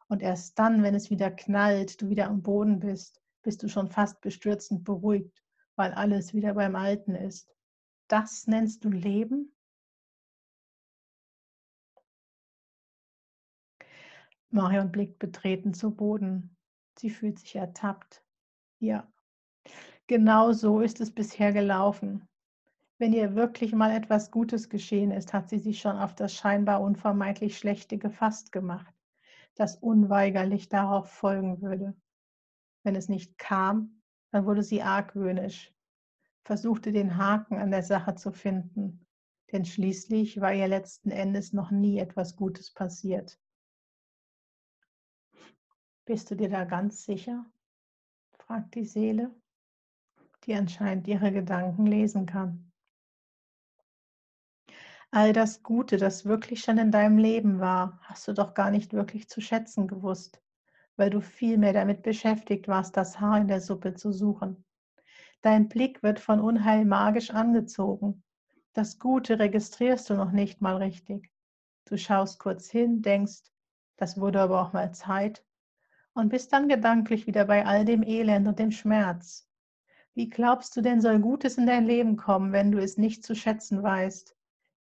Und 0.08 0.22
erst 0.22 0.58
dann, 0.58 0.82
wenn 0.82 0.96
es 0.96 1.10
wieder 1.10 1.30
knallt, 1.30 2.02
du 2.02 2.08
wieder 2.08 2.28
am 2.28 2.42
Boden 2.42 2.80
bist, 2.80 3.22
bist 3.42 3.62
du 3.64 3.68
schon 3.68 3.90
fast 3.90 4.22
bestürzend 4.22 4.86
beruhigt, 4.86 5.44
weil 5.76 5.92
alles 5.92 6.34
wieder 6.34 6.54
beim 6.54 6.78
Alten 6.78 7.16
ist. 7.16 7.54
Das 8.08 8.48
nennst 8.48 8.86
du 8.86 8.90
Leben? 8.90 9.55
Marion 14.56 14.90
blickt 14.90 15.20
betreten 15.20 15.74
zu 15.74 15.92
Boden. 15.92 16.56
Sie 16.98 17.10
fühlt 17.10 17.40
sich 17.40 17.58
ertappt. 17.58 18.24
Ja, 18.80 19.06
genau 20.08 20.54
so 20.54 20.80
ist 20.80 21.02
es 21.02 21.14
bisher 21.14 21.52
gelaufen. 21.52 22.26
Wenn 22.98 23.12
ihr 23.12 23.36
wirklich 23.36 23.74
mal 23.74 23.92
etwas 23.92 24.32
Gutes 24.32 24.70
geschehen 24.70 25.12
ist, 25.12 25.34
hat 25.34 25.50
sie 25.50 25.60
sich 25.60 25.82
schon 25.82 25.98
auf 25.98 26.16
das 26.16 26.34
scheinbar 26.34 26.80
unvermeidlich 26.80 27.58
Schlechte 27.58 27.98
gefasst 27.98 28.54
gemacht, 28.54 28.96
das 29.56 29.76
unweigerlich 29.76 30.70
darauf 30.70 31.12
folgen 31.12 31.62
würde. 31.62 31.94
Wenn 32.84 32.96
es 32.96 33.10
nicht 33.10 33.38
kam, 33.38 34.02
dann 34.32 34.46
wurde 34.46 34.64
sie 34.64 34.82
argwöhnisch, 34.82 35.74
versuchte 36.46 36.94
den 36.94 37.18
Haken 37.18 37.58
an 37.58 37.72
der 37.72 37.84
Sache 37.84 38.16
zu 38.16 38.32
finden, 38.32 39.06
denn 39.52 39.66
schließlich 39.66 40.40
war 40.40 40.54
ihr 40.54 40.70
letzten 40.70 41.12
Endes 41.12 41.52
noch 41.52 41.72
nie 41.72 42.00
etwas 42.00 42.38
Gutes 42.38 42.72
passiert. 42.72 43.38
Bist 46.06 46.30
du 46.30 46.36
dir 46.36 46.50
da 46.50 46.66
ganz 46.66 47.04
sicher? 47.04 47.46
fragt 48.38 48.76
die 48.76 48.86
Seele, 48.86 49.34
die 50.44 50.54
anscheinend 50.54 51.08
ihre 51.08 51.32
Gedanken 51.32 51.88
lesen 51.88 52.28
kann. 52.28 52.72
All 55.10 55.34
das 55.34 55.64
Gute, 55.64 55.98
das 55.98 56.26
wirklich 56.26 56.62
schon 56.62 56.78
in 56.78 56.92
deinem 56.92 57.18
Leben 57.18 57.60
war, 57.60 58.00
hast 58.04 58.28
du 58.28 58.34
doch 58.34 58.54
gar 58.54 58.70
nicht 58.70 58.94
wirklich 58.94 59.28
zu 59.30 59.42
schätzen 59.42 59.88
gewusst, 59.88 60.40
weil 60.96 61.10
du 61.10 61.22
viel 61.22 61.58
mehr 61.58 61.74
damit 61.74 62.04
beschäftigt 62.04 62.68
warst, 62.68 62.96
das 62.98 63.20
Haar 63.20 63.40
in 63.40 63.48
der 63.48 63.62
Suppe 63.62 63.96
zu 63.96 64.12
suchen. 64.12 64.64
Dein 65.42 65.70
Blick 65.70 66.04
wird 66.04 66.20
von 66.20 66.40
Unheil 66.40 66.86
magisch 66.86 67.32
angezogen. 67.32 68.24
Das 68.74 69.00
Gute 69.00 69.40
registrierst 69.40 70.08
du 70.12 70.14
noch 70.14 70.32
nicht 70.32 70.62
mal 70.62 70.78
richtig. 70.78 71.32
Du 71.86 71.98
schaust 71.98 72.38
kurz 72.38 72.70
hin, 72.70 73.02
denkst, 73.02 73.42
das 73.96 74.20
wurde 74.20 74.42
aber 74.42 74.62
auch 74.62 74.74
mal 74.74 74.94
Zeit 74.94 75.44
und 76.16 76.30
bist 76.30 76.52
dann 76.54 76.68
gedanklich 76.68 77.28
wieder 77.28 77.46
bei 77.46 77.66
all 77.66 77.86
dem 77.86 78.02
Elend 78.02 78.48
und 78.48 78.58
dem 78.58 78.72
Schmerz. 78.72 79.48
Wie 80.14 80.30
glaubst 80.30 80.76
du 80.76 80.82
denn, 80.82 81.02
soll 81.02 81.20
Gutes 81.20 81.58
in 81.58 81.68
dein 81.68 81.86
Leben 81.86 82.16
kommen, 82.16 82.54
wenn 82.54 82.72
du 82.72 82.80
es 82.80 82.98
nicht 82.98 83.24
zu 83.24 83.36
schätzen 83.36 83.84
weißt, 83.84 84.36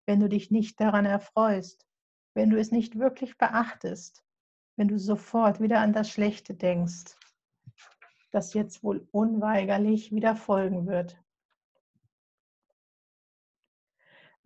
wenn 0.06 0.22
du 0.22 0.30
dich 0.30 0.50
nicht 0.50 0.80
daran 0.80 1.06
erfreust, 1.06 1.86
wenn 2.34 2.50
du 2.50 2.58
es 2.58 2.72
nicht 2.72 2.98
wirklich 2.98 3.38
beachtest, 3.38 4.24
wenn 4.78 4.88
du 4.88 4.98
sofort 4.98 5.60
wieder 5.60 5.82
an 5.82 5.92
das 5.92 6.10
Schlechte 6.10 6.54
denkst, 6.54 7.18
das 8.32 8.54
jetzt 8.54 8.82
wohl 8.82 9.08
unweigerlich 9.12 10.14
wieder 10.14 10.38
folgen 10.38 10.88
wird? 10.88 11.18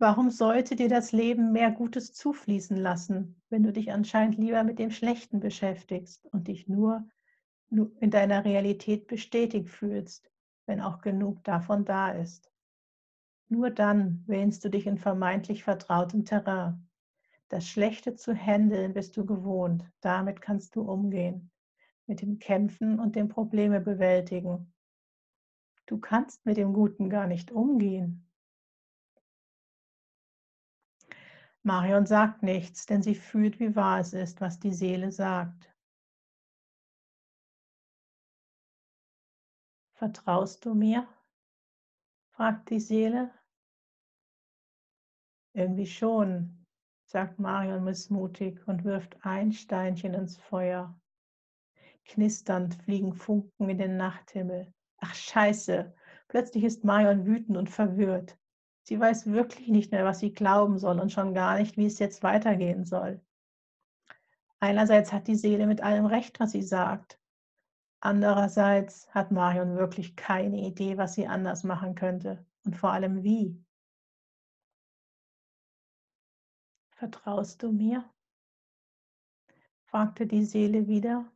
Warum 0.02 0.30
sollte 0.30 0.76
dir 0.76 0.88
das 0.88 1.12
Leben 1.12 1.52
mehr 1.52 1.70
Gutes 1.70 2.14
zufließen 2.14 2.78
lassen, 2.78 3.38
wenn 3.50 3.62
du 3.62 3.70
dich 3.70 3.92
anscheinend 3.92 4.38
lieber 4.38 4.64
mit 4.64 4.78
dem 4.78 4.90
Schlechten 4.90 5.40
beschäftigst 5.40 6.24
und 6.32 6.48
dich 6.48 6.66
nur 6.68 7.06
in 7.68 8.10
deiner 8.10 8.46
Realität 8.46 9.08
bestätigt 9.08 9.68
fühlst, 9.68 10.32
wenn 10.64 10.80
auch 10.80 11.02
genug 11.02 11.44
davon 11.44 11.84
da 11.84 12.12
ist? 12.12 12.50
Nur 13.50 13.68
dann 13.68 14.24
wähnst 14.26 14.64
du 14.64 14.70
dich 14.70 14.86
in 14.86 14.96
vermeintlich 14.96 15.64
vertrautem 15.64 16.24
Terrain. 16.24 16.88
Das 17.50 17.68
Schlechte 17.68 18.14
zu 18.14 18.34
handeln 18.34 18.94
bist 18.94 19.18
du 19.18 19.26
gewohnt, 19.26 19.84
damit 20.00 20.40
kannst 20.40 20.76
du 20.76 20.80
umgehen, 20.80 21.50
mit 22.06 22.22
dem 22.22 22.38
Kämpfen 22.38 22.98
und 22.98 23.16
dem 23.16 23.28
Probleme 23.28 23.82
bewältigen. 23.82 24.72
Du 25.84 25.98
kannst 25.98 26.46
mit 26.46 26.56
dem 26.56 26.72
Guten 26.72 27.10
gar 27.10 27.26
nicht 27.26 27.52
umgehen, 27.52 28.29
Marion 31.62 32.06
sagt 32.06 32.42
nichts, 32.42 32.86
denn 32.86 33.02
sie 33.02 33.14
fühlt, 33.14 33.60
wie 33.60 33.76
wahr 33.76 34.00
es 34.00 34.14
ist, 34.14 34.40
was 34.40 34.58
die 34.58 34.72
Seele 34.72 35.12
sagt. 35.12 35.70
Vertraust 39.92 40.64
du 40.64 40.74
mir? 40.74 41.06
fragt 42.30 42.70
die 42.70 42.80
Seele. 42.80 43.30
Irgendwie 45.52 45.86
schon, 45.86 46.64
sagt 47.04 47.38
Marion 47.38 47.84
missmutig 47.84 48.66
und 48.66 48.84
wirft 48.84 49.18
ein 49.26 49.52
Steinchen 49.52 50.14
ins 50.14 50.38
Feuer. 50.38 50.98
Knisternd 52.06 52.74
fliegen 52.76 53.12
Funken 53.12 53.68
in 53.68 53.76
den 53.76 53.98
Nachthimmel. 53.98 54.72
Ach 54.96 55.14
scheiße, 55.14 55.94
plötzlich 56.28 56.64
ist 56.64 56.84
Marion 56.84 57.26
wütend 57.26 57.58
und 57.58 57.68
verwirrt. 57.68 58.39
Sie 58.82 58.98
weiß 58.98 59.26
wirklich 59.26 59.68
nicht 59.68 59.92
mehr, 59.92 60.04
was 60.04 60.20
sie 60.20 60.32
glauben 60.32 60.78
soll 60.78 60.98
und 60.98 61.12
schon 61.12 61.34
gar 61.34 61.58
nicht, 61.58 61.76
wie 61.76 61.86
es 61.86 61.98
jetzt 61.98 62.22
weitergehen 62.22 62.84
soll. 62.84 63.20
Einerseits 64.58 65.12
hat 65.12 65.26
die 65.26 65.36
Seele 65.36 65.66
mit 65.66 65.82
allem 65.82 66.06
recht, 66.06 66.40
was 66.40 66.52
sie 66.52 66.62
sagt. 66.62 67.18
Andererseits 68.00 69.12
hat 69.14 69.30
Marion 69.30 69.76
wirklich 69.76 70.16
keine 70.16 70.58
Idee, 70.58 70.96
was 70.98 71.14
sie 71.14 71.26
anders 71.26 71.64
machen 71.64 71.94
könnte 71.94 72.44
und 72.64 72.76
vor 72.76 72.92
allem 72.92 73.22
wie. 73.22 73.62
Vertraust 76.90 77.62
du 77.62 77.72
mir? 77.72 78.04
fragte 79.84 80.26
die 80.26 80.44
Seele 80.44 80.86
wieder. 80.86 81.30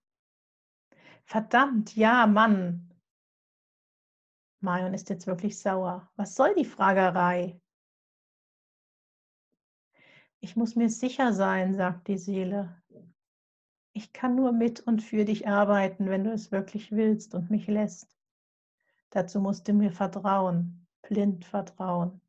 Verdammt, 1.24 1.96
ja, 1.96 2.26
Mann, 2.26 2.93
Marion 4.64 4.94
ist 4.94 5.10
jetzt 5.10 5.26
wirklich 5.26 5.58
sauer. 5.58 6.10
Was 6.16 6.34
soll 6.34 6.54
die 6.54 6.64
Fragerei? 6.64 7.60
Ich 10.40 10.56
muss 10.56 10.74
mir 10.74 10.88
sicher 10.88 11.34
sein, 11.34 11.74
sagt 11.74 12.08
die 12.08 12.16
Seele. 12.16 12.82
Ich 13.92 14.14
kann 14.14 14.34
nur 14.34 14.52
mit 14.52 14.80
und 14.80 15.02
für 15.02 15.26
dich 15.26 15.46
arbeiten, 15.46 16.08
wenn 16.08 16.24
du 16.24 16.32
es 16.32 16.50
wirklich 16.50 16.92
willst 16.92 17.34
und 17.34 17.50
mich 17.50 17.66
lässt. 17.66 18.16
Dazu 19.10 19.38
musst 19.38 19.68
du 19.68 19.74
mir 19.74 19.92
vertrauen, 19.92 20.86
blind 21.02 21.44
vertrauen. 21.44 22.22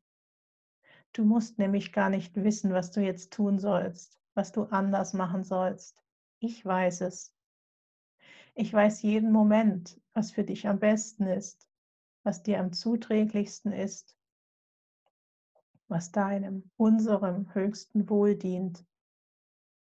Du 1.14 1.24
musst 1.24 1.58
nämlich 1.58 1.90
gar 1.90 2.10
nicht 2.10 2.36
wissen, 2.36 2.72
was 2.72 2.90
du 2.90 3.00
jetzt 3.00 3.32
tun 3.32 3.58
sollst, 3.58 4.20
was 4.34 4.52
du 4.52 4.64
anders 4.64 5.14
machen 5.14 5.42
sollst. 5.42 6.04
Ich 6.38 6.62
weiß 6.64 7.00
es. 7.00 7.34
Ich 8.54 8.70
weiß 8.72 9.00
jeden 9.02 9.32
Moment, 9.32 9.98
was 10.12 10.32
für 10.32 10.44
dich 10.44 10.68
am 10.68 10.78
besten 10.78 11.26
ist 11.26 11.66
was 12.26 12.42
dir 12.42 12.58
am 12.58 12.72
zuträglichsten 12.72 13.70
ist, 13.72 14.16
was 15.86 16.10
deinem, 16.10 16.68
unserem 16.76 17.54
höchsten 17.54 18.10
Wohl 18.10 18.34
dient. 18.34 18.84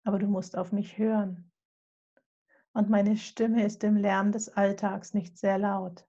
Aber 0.05 0.19
du 0.19 0.27
musst 0.27 0.57
auf 0.57 0.71
mich 0.71 0.99
hören. 0.99 1.51
Und 2.75 2.91
meine 2.91 3.17
Stimme 3.17 3.65
ist 3.65 3.83
im 3.83 3.97
Lärm 3.97 4.31
des 4.31 4.51
Alltags 4.51 5.15
nicht 5.15 5.39
sehr 5.39 5.57
laut. 5.57 6.07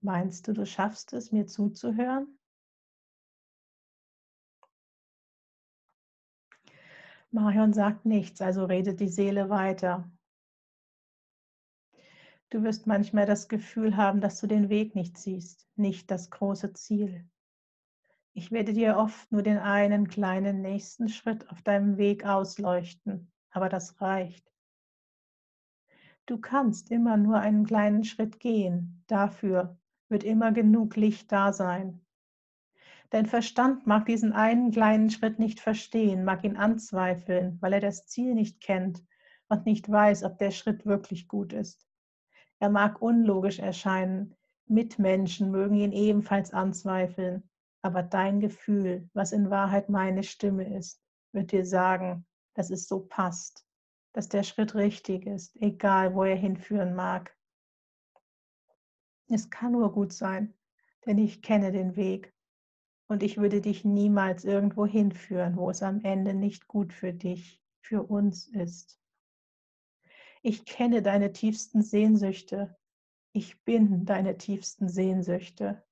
Meinst 0.00 0.48
du, 0.48 0.52
du 0.52 0.66
schaffst 0.66 1.12
es, 1.12 1.30
mir 1.30 1.46
zuzuhören? 1.46 2.38
Marion 7.30 7.72
sagt 7.72 8.04
nichts, 8.04 8.42
also 8.42 8.64
redet 8.64 8.98
die 8.98 9.08
Seele 9.08 9.48
weiter. 9.48 10.10
Du 12.52 12.62
wirst 12.64 12.86
manchmal 12.86 13.24
das 13.24 13.48
Gefühl 13.48 13.96
haben, 13.96 14.20
dass 14.20 14.38
du 14.38 14.46
den 14.46 14.68
Weg 14.68 14.94
nicht 14.94 15.16
siehst, 15.16 15.66
nicht 15.74 16.10
das 16.10 16.28
große 16.28 16.74
Ziel. 16.74 17.26
Ich 18.34 18.52
werde 18.52 18.74
dir 18.74 18.98
oft 18.98 19.32
nur 19.32 19.42
den 19.42 19.56
einen 19.56 20.06
kleinen 20.06 20.60
nächsten 20.60 21.08
Schritt 21.08 21.48
auf 21.48 21.62
deinem 21.62 21.96
Weg 21.96 22.26
ausleuchten, 22.26 23.32
aber 23.52 23.70
das 23.70 24.02
reicht. 24.02 24.52
Du 26.26 26.36
kannst 26.36 26.90
immer 26.90 27.16
nur 27.16 27.38
einen 27.38 27.64
kleinen 27.64 28.04
Schritt 28.04 28.38
gehen, 28.38 29.02
dafür 29.06 29.78
wird 30.10 30.22
immer 30.22 30.52
genug 30.52 30.96
Licht 30.96 31.32
da 31.32 31.54
sein. 31.54 32.04
Dein 33.08 33.24
Verstand 33.24 33.86
mag 33.86 34.04
diesen 34.04 34.34
einen 34.34 34.72
kleinen 34.72 35.08
Schritt 35.08 35.38
nicht 35.38 35.58
verstehen, 35.58 36.22
mag 36.22 36.44
ihn 36.44 36.58
anzweifeln, 36.58 37.56
weil 37.62 37.72
er 37.72 37.80
das 37.80 38.06
Ziel 38.08 38.34
nicht 38.34 38.60
kennt 38.60 39.02
und 39.48 39.64
nicht 39.64 39.90
weiß, 39.90 40.22
ob 40.24 40.36
der 40.36 40.50
Schritt 40.50 40.84
wirklich 40.84 41.28
gut 41.28 41.54
ist. 41.54 41.88
Er 42.62 42.70
mag 42.70 43.02
unlogisch 43.02 43.58
erscheinen, 43.58 44.36
Mitmenschen 44.68 45.50
mögen 45.50 45.74
ihn 45.74 45.90
ebenfalls 45.90 46.52
anzweifeln, 46.52 47.42
aber 47.82 48.04
dein 48.04 48.38
Gefühl, 48.38 49.10
was 49.14 49.32
in 49.32 49.50
Wahrheit 49.50 49.88
meine 49.88 50.22
Stimme 50.22 50.72
ist, 50.72 51.02
wird 51.32 51.50
dir 51.50 51.66
sagen, 51.66 52.24
dass 52.54 52.70
es 52.70 52.86
so 52.86 53.00
passt, 53.00 53.66
dass 54.12 54.28
der 54.28 54.44
Schritt 54.44 54.76
richtig 54.76 55.26
ist, 55.26 55.60
egal 55.60 56.14
wo 56.14 56.22
er 56.22 56.36
hinführen 56.36 56.94
mag. 56.94 57.36
Es 59.28 59.50
kann 59.50 59.72
nur 59.72 59.92
gut 59.92 60.12
sein, 60.12 60.54
denn 61.04 61.18
ich 61.18 61.42
kenne 61.42 61.72
den 61.72 61.96
Weg 61.96 62.32
und 63.08 63.24
ich 63.24 63.38
würde 63.38 63.60
dich 63.60 63.84
niemals 63.84 64.44
irgendwo 64.44 64.86
hinführen, 64.86 65.56
wo 65.56 65.68
es 65.68 65.82
am 65.82 66.04
Ende 66.04 66.32
nicht 66.32 66.68
gut 66.68 66.92
für 66.92 67.12
dich, 67.12 67.60
für 67.80 68.04
uns 68.04 68.46
ist. 68.46 69.01
Ich 70.44 70.64
kenne 70.64 71.02
deine 71.02 71.32
tiefsten 71.32 71.82
Sehnsüchte. 71.82 72.76
Ich 73.32 73.62
bin 73.62 74.04
deine 74.04 74.36
tiefsten 74.36 74.88
Sehnsüchte. 74.88 75.84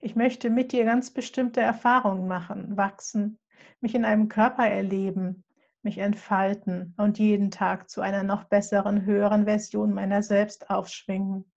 Ich 0.00 0.14
möchte 0.14 0.50
mit 0.50 0.70
dir 0.70 0.84
ganz 0.84 1.10
bestimmte 1.10 1.60
Erfahrungen 1.60 2.28
machen, 2.28 2.76
wachsen, 2.76 3.40
mich 3.80 3.96
in 3.96 4.04
einem 4.04 4.28
Körper 4.28 4.68
erleben, 4.68 5.44
mich 5.82 5.98
entfalten 5.98 6.94
und 6.96 7.18
jeden 7.18 7.50
Tag 7.50 7.90
zu 7.90 8.02
einer 8.02 8.22
noch 8.22 8.44
besseren, 8.44 9.04
höheren 9.04 9.46
Version 9.46 9.92
meiner 9.92 10.22
selbst 10.22 10.70
aufschwingen. 10.70 11.50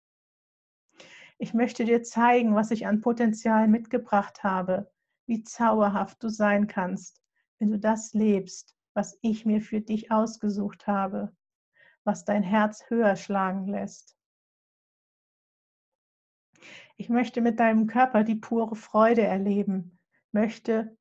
Ich 1.40 1.54
möchte 1.54 1.84
dir 1.84 2.04
zeigen, 2.04 2.56
was 2.56 2.72
ich 2.72 2.88
an 2.88 3.02
Potenzial 3.02 3.68
mitgebracht 3.68 4.44
habe, 4.44 4.90
wie 5.26 5.44
zauberhaft 5.44 6.24
du 6.24 6.30
sein 6.30 6.68
kannst, 6.68 7.22
wenn 7.60 7.70
du 7.72 7.80
das 7.80 8.14
lebst, 8.14 8.77
was 8.98 9.16
ich 9.22 9.46
mir 9.46 9.62
für 9.62 9.80
dich 9.80 10.12
ausgesucht 10.12 10.88
habe, 10.88 11.32
was 12.04 12.26
dein 12.26 12.42
Herz 12.42 12.90
höher 12.90 13.16
schlagen 13.16 13.68
lässt. 13.68 14.18
Ich 16.96 17.08
möchte 17.08 17.42
mit 17.42 17.60
deinem 17.60 17.86
Körper 17.86 18.24
die 18.24 18.34
pure 18.34 18.76
Freude 18.76 19.22
erleben, 19.22 20.00
möchte, 20.32 20.98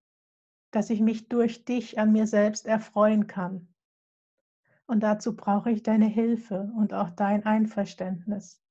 dass 0.72 0.90
ich 0.90 1.00
mich 1.00 1.30
durch 1.30 1.64
dich 1.64 1.98
an 1.98 2.12
mir 2.12 2.26
selbst 2.26 2.66
erfreuen 2.66 3.28
kann. 3.28 3.66
Und 4.84 5.00
dazu 5.00 5.34
brauche 5.34 5.70
ich 5.70 5.82
deine 5.82 6.06
Hilfe 6.06 6.70
und 6.76 6.92
auch 6.92 7.08
dein 7.08 7.46
Einverständnis. 7.46 8.62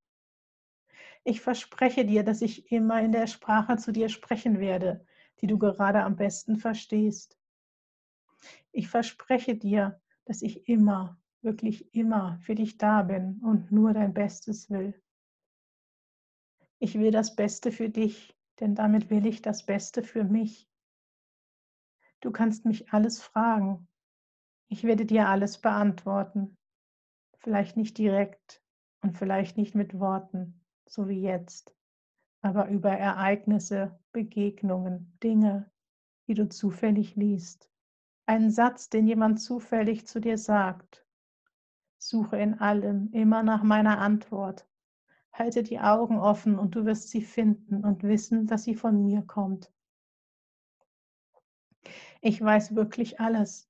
Ich 1.23 1.41
verspreche 1.41 2.05
dir, 2.05 2.23
dass 2.23 2.43
ich 2.43 2.71
immer 2.71 3.01
in 3.01 3.11
der 3.11 3.25
Sprache 3.25 3.77
zu 3.77 3.91
dir 3.91 4.09
sprechen 4.09 4.59
werde, 4.59 5.03
die 5.41 5.47
du 5.47 5.57
gerade 5.57 6.03
am 6.03 6.15
besten 6.15 6.57
verstehst. 6.57 7.39
Ich 8.77 8.89
verspreche 8.89 9.55
dir, 9.55 10.01
dass 10.25 10.41
ich 10.41 10.67
immer, 10.67 11.17
wirklich 11.41 11.95
immer 11.95 12.37
für 12.41 12.55
dich 12.55 12.77
da 12.77 13.03
bin 13.03 13.39
und 13.41 13.71
nur 13.71 13.93
dein 13.93 14.13
Bestes 14.13 14.69
will. 14.69 15.01
Ich 16.79 16.99
will 16.99 17.11
das 17.11 17.37
Beste 17.37 17.71
für 17.71 17.89
dich, 17.89 18.37
denn 18.59 18.75
damit 18.75 19.09
will 19.09 19.25
ich 19.27 19.41
das 19.41 19.65
Beste 19.65 20.03
für 20.03 20.25
mich. 20.25 20.69
Du 22.19 22.31
kannst 22.31 22.65
mich 22.65 22.91
alles 22.91 23.21
fragen. 23.21 23.87
Ich 24.67 24.83
werde 24.83 25.05
dir 25.05 25.29
alles 25.29 25.61
beantworten. 25.61 26.57
Vielleicht 27.37 27.77
nicht 27.77 27.97
direkt 27.97 28.61
und 29.01 29.17
vielleicht 29.17 29.55
nicht 29.55 29.73
mit 29.73 29.97
Worten, 30.01 30.65
so 30.85 31.07
wie 31.07 31.21
jetzt, 31.21 31.73
aber 32.41 32.67
über 32.67 32.91
Ereignisse, 32.91 33.97
Begegnungen, 34.11 35.17
Dinge, 35.23 35.71
die 36.27 36.33
du 36.33 36.49
zufällig 36.49 37.15
liest. 37.15 37.71
Einen 38.27 38.49
Satz, 38.49 38.89
den 38.89 39.05
jemand 39.05 39.39
zufällig 39.39 40.07
zu 40.07 40.19
dir 40.19 40.37
sagt. 40.37 41.05
Suche 41.97 42.37
in 42.37 42.59
allem 42.59 43.09
immer 43.11 43.43
nach 43.43 43.61
meiner 43.61 43.99
Antwort. 43.99 44.67
Halte 45.31 45.61
die 45.61 45.79
Augen 45.79 46.17
offen 46.17 46.57
und 46.57 46.75
du 46.75 46.85
wirst 46.85 47.09
sie 47.09 47.21
finden 47.21 47.83
und 47.83 48.03
wissen, 48.03 48.47
dass 48.47 48.63
sie 48.63 48.73
von 48.73 49.03
mir 49.03 49.21
kommt. 49.21 49.71
Ich 52.21 52.41
weiß 52.41 52.75
wirklich 52.75 53.19
alles. 53.19 53.69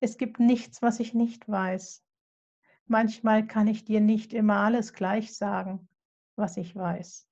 Es 0.00 0.16
gibt 0.16 0.40
nichts, 0.40 0.80
was 0.80 1.00
ich 1.00 1.12
nicht 1.12 1.46
weiß. 1.48 2.02
Manchmal 2.86 3.46
kann 3.46 3.66
ich 3.66 3.84
dir 3.84 4.00
nicht 4.00 4.32
immer 4.32 4.56
alles 4.56 4.94
gleich 4.94 5.36
sagen, 5.36 5.88
was 6.36 6.56
ich 6.56 6.74
weiß, 6.74 7.28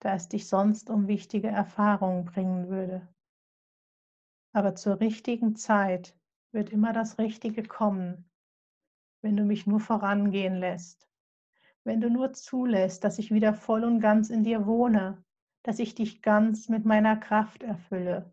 da 0.00 0.14
es 0.14 0.28
dich 0.28 0.48
sonst 0.48 0.90
um 0.90 1.08
wichtige 1.08 1.48
Erfahrungen 1.48 2.24
bringen 2.24 2.68
würde. 2.68 3.08
Aber 4.52 4.74
zur 4.74 5.00
richtigen 5.00 5.56
Zeit 5.56 6.16
wird 6.52 6.70
immer 6.70 6.92
das 6.92 7.18
Richtige 7.18 7.62
kommen, 7.62 8.30
wenn 9.22 9.36
du 9.36 9.44
mich 9.44 9.66
nur 9.66 9.80
vorangehen 9.80 10.56
lässt, 10.56 11.08
wenn 11.84 12.00
du 12.00 12.10
nur 12.10 12.32
zulässt, 12.32 13.04
dass 13.04 13.18
ich 13.18 13.32
wieder 13.32 13.54
voll 13.54 13.84
und 13.84 14.00
ganz 14.00 14.30
in 14.30 14.44
dir 14.44 14.66
wohne, 14.66 15.22
dass 15.62 15.78
ich 15.78 15.94
dich 15.94 16.22
ganz 16.22 16.68
mit 16.68 16.84
meiner 16.84 17.16
Kraft 17.16 17.62
erfülle 17.62 18.32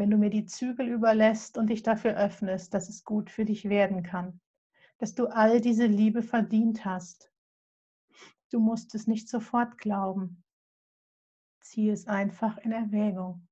wenn 0.00 0.10
du 0.10 0.16
mir 0.16 0.30
die 0.30 0.46
Zügel 0.46 0.88
überlässt 0.88 1.58
und 1.58 1.66
dich 1.66 1.82
dafür 1.82 2.16
öffnest, 2.16 2.72
dass 2.72 2.88
es 2.88 3.04
gut 3.04 3.28
für 3.28 3.44
dich 3.44 3.68
werden 3.68 4.02
kann, 4.02 4.40
dass 4.96 5.14
du 5.14 5.26
all 5.26 5.60
diese 5.60 5.84
Liebe 5.84 6.22
verdient 6.22 6.86
hast. 6.86 7.30
Du 8.50 8.60
musst 8.60 8.94
es 8.94 9.06
nicht 9.06 9.28
sofort 9.28 9.76
glauben. 9.76 10.42
Ziehe 11.60 11.92
es 11.92 12.06
einfach 12.06 12.56
in 12.56 12.72
Erwägung. 12.72 13.46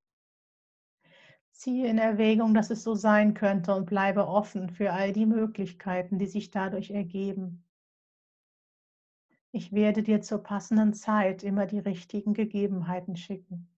Ziehe 1.58 1.88
in 1.88 1.98
Erwägung, 1.98 2.54
dass 2.54 2.70
es 2.70 2.84
so 2.84 2.94
sein 2.94 3.34
könnte 3.34 3.74
und 3.74 3.86
bleibe 3.86 4.28
offen 4.28 4.70
für 4.70 4.92
all 4.92 5.12
die 5.12 5.26
Möglichkeiten, 5.26 6.16
die 6.16 6.28
sich 6.28 6.52
dadurch 6.52 6.92
ergeben. 6.92 7.64
Ich 9.50 9.72
werde 9.72 10.04
dir 10.04 10.22
zur 10.22 10.40
passenden 10.40 10.94
Zeit 10.94 11.42
immer 11.42 11.66
die 11.66 11.80
richtigen 11.80 12.32
Gegebenheiten 12.32 13.16
schicken. 13.16 13.68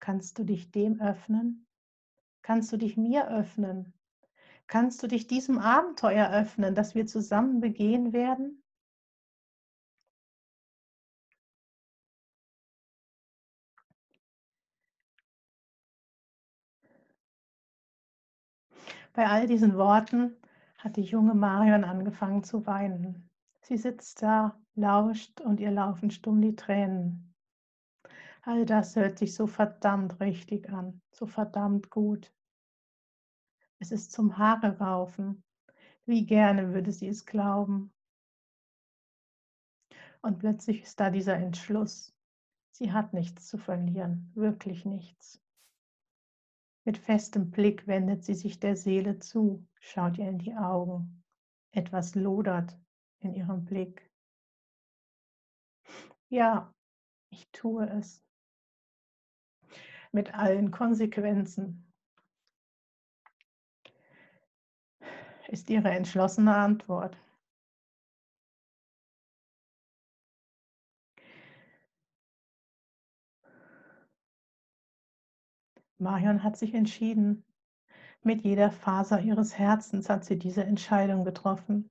Kannst 0.00 0.38
du 0.38 0.44
dich 0.44 0.70
dem 0.70 0.98
öffnen? 0.98 1.66
Kannst 2.40 2.72
du 2.72 2.78
dich 2.78 2.96
mir 2.96 3.28
öffnen? 3.28 3.92
Kannst 4.66 5.02
du 5.02 5.08
dich 5.08 5.26
diesem 5.26 5.58
Abenteuer 5.58 6.30
öffnen, 6.30 6.74
das 6.74 6.94
wir 6.94 7.04
zusammen 7.04 7.60
begehen 7.60 8.14
werden? 8.14 8.62
Bei 19.12 19.26
all 19.26 19.46
diesen 19.46 19.76
Worten 19.76 20.36
hat 20.78 20.96
die 20.96 21.02
junge 21.02 21.34
Marion 21.34 21.84
angefangen 21.84 22.44
zu 22.44 22.66
weinen. 22.66 23.28
Sie 23.62 23.76
sitzt 23.76 24.22
da, 24.22 24.58
lauscht 24.74 25.40
und 25.40 25.60
ihr 25.60 25.70
laufen 25.70 26.10
stumm 26.10 26.40
die 26.40 26.56
Tränen. 26.56 27.34
All 28.42 28.64
das 28.64 28.96
hört 28.96 29.18
sich 29.18 29.34
so 29.34 29.46
verdammt 29.46 30.20
richtig 30.20 30.70
an, 30.70 31.02
so 31.10 31.26
verdammt 31.26 31.90
gut. 31.90 32.32
Es 33.78 33.92
ist 33.92 34.12
zum 34.12 34.38
Haare 34.38 34.78
raufen. 34.78 35.42
Wie 36.06 36.24
gerne 36.24 36.72
würde 36.72 36.92
sie 36.92 37.08
es 37.08 37.26
glauben. 37.26 37.92
Und 40.22 40.38
plötzlich 40.38 40.82
ist 40.82 40.98
da 40.98 41.10
dieser 41.10 41.36
Entschluss. 41.36 42.14
Sie 42.70 42.92
hat 42.92 43.12
nichts 43.12 43.46
zu 43.46 43.58
verlieren, 43.58 44.30
wirklich 44.34 44.84
nichts. 44.84 45.40
Mit 46.88 46.96
festem 46.96 47.50
Blick 47.50 47.86
wendet 47.86 48.24
sie 48.24 48.32
sich 48.32 48.60
der 48.60 48.74
Seele 48.74 49.18
zu, 49.18 49.62
schaut 49.78 50.16
ihr 50.16 50.26
in 50.26 50.38
die 50.38 50.54
Augen. 50.54 51.22
Etwas 51.70 52.14
lodert 52.14 52.78
in 53.18 53.34
ihrem 53.34 53.66
Blick. 53.66 54.10
Ja, 56.30 56.72
ich 57.28 57.46
tue 57.50 57.86
es. 57.90 58.24
Mit 60.12 60.32
allen 60.32 60.70
Konsequenzen, 60.70 61.92
ist 65.48 65.68
ihre 65.68 65.90
entschlossene 65.90 66.56
Antwort. 66.56 67.18
Marion 76.00 76.44
hat 76.44 76.56
sich 76.56 76.74
entschieden. 76.74 77.44
Mit 78.22 78.42
jeder 78.42 78.70
Faser 78.70 79.20
ihres 79.20 79.58
Herzens 79.58 80.08
hat 80.08 80.24
sie 80.24 80.38
diese 80.38 80.62
Entscheidung 80.62 81.24
getroffen. 81.24 81.90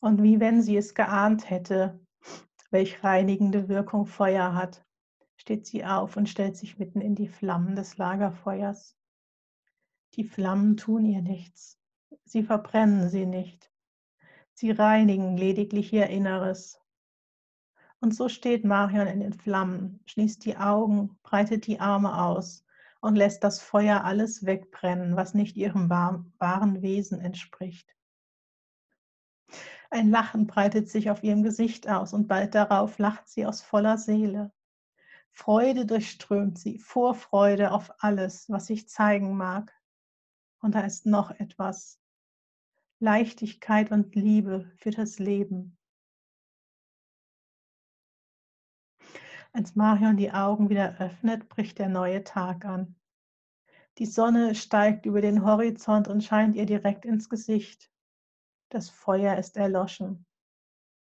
Und 0.00 0.22
wie 0.22 0.38
wenn 0.38 0.62
sie 0.62 0.76
es 0.76 0.94
geahnt 0.94 1.50
hätte, 1.50 1.98
welch 2.70 3.02
reinigende 3.02 3.68
Wirkung 3.68 4.06
Feuer 4.06 4.54
hat, 4.54 4.84
steht 5.36 5.66
sie 5.66 5.84
auf 5.84 6.16
und 6.16 6.28
stellt 6.28 6.56
sich 6.56 6.78
mitten 6.78 7.00
in 7.00 7.16
die 7.16 7.28
Flammen 7.28 7.74
des 7.74 7.96
Lagerfeuers. 7.96 8.96
Die 10.14 10.24
Flammen 10.24 10.76
tun 10.76 11.04
ihr 11.04 11.22
nichts. 11.22 11.80
Sie 12.24 12.44
verbrennen 12.44 13.08
sie 13.08 13.26
nicht. 13.26 13.72
Sie 14.52 14.70
reinigen 14.70 15.36
lediglich 15.36 15.92
ihr 15.92 16.06
Inneres. 16.06 16.80
Und 18.00 18.14
so 18.14 18.28
steht 18.28 18.64
Marion 18.64 19.08
in 19.08 19.20
den 19.20 19.32
Flammen, 19.32 20.00
schließt 20.06 20.44
die 20.44 20.56
Augen, 20.56 21.18
breitet 21.22 21.66
die 21.66 21.80
Arme 21.80 22.22
aus 22.22 22.63
und 23.04 23.16
lässt 23.16 23.44
das 23.44 23.60
Feuer 23.60 24.02
alles 24.04 24.46
wegbrennen, 24.46 25.14
was 25.14 25.34
nicht 25.34 25.58
ihrem 25.58 25.90
wahren 25.90 26.80
Wesen 26.80 27.20
entspricht. 27.20 27.94
Ein 29.90 30.08
Lachen 30.08 30.46
breitet 30.46 30.88
sich 30.88 31.10
auf 31.10 31.22
ihrem 31.22 31.42
Gesicht 31.42 31.86
aus 31.86 32.14
und 32.14 32.28
bald 32.28 32.54
darauf 32.54 32.96
lacht 32.96 33.28
sie 33.28 33.44
aus 33.44 33.60
voller 33.60 33.98
Seele. 33.98 34.54
Freude 35.32 35.84
durchströmt 35.84 36.58
sie, 36.58 36.78
Vorfreude 36.78 37.72
auf 37.72 37.92
alles, 37.98 38.48
was 38.48 38.68
sich 38.68 38.88
zeigen 38.88 39.36
mag. 39.36 39.70
Und 40.62 40.74
da 40.74 40.80
ist 40.80 41.04
noch 41.04 41.30
etwas, 41.32 42.00
Leichtigkeit 43.00 43.90
und 43.92 44.14
Liebe 44.14 44.72
für 44.78 44.92
das 44.92 45.18
Leben. 45.18 45.76
Als 49.54 49.74
Marion 49.76 50.18
die 50.18 50.32
Augen 50.32 50.68
wieder 50.68 51.00
öffnet, 51.00 51.48
bricht 51.48 51.78
der 51.78 51.88
neue 51.88 52.24
Tag 52.24 52.66
an. 52.66 52.96
Die 53.96 54.04
Sonne 54.04 54.54
steigt 54.54 55.06
über 55.06 55.22
den 55.22 55.44
Horizont 55.44 56.08
und 56.08 56.22
scheint 56.22 56.56
ihr 56.56 56.66
direkt 56.66 57.06
ins 57.06 57.30
Gesicht. 57.30 57.90
Das 58.68 58.90
Feuer 58.90 59.38
ist 59.38 59.56
erloschen. 59.56 60.26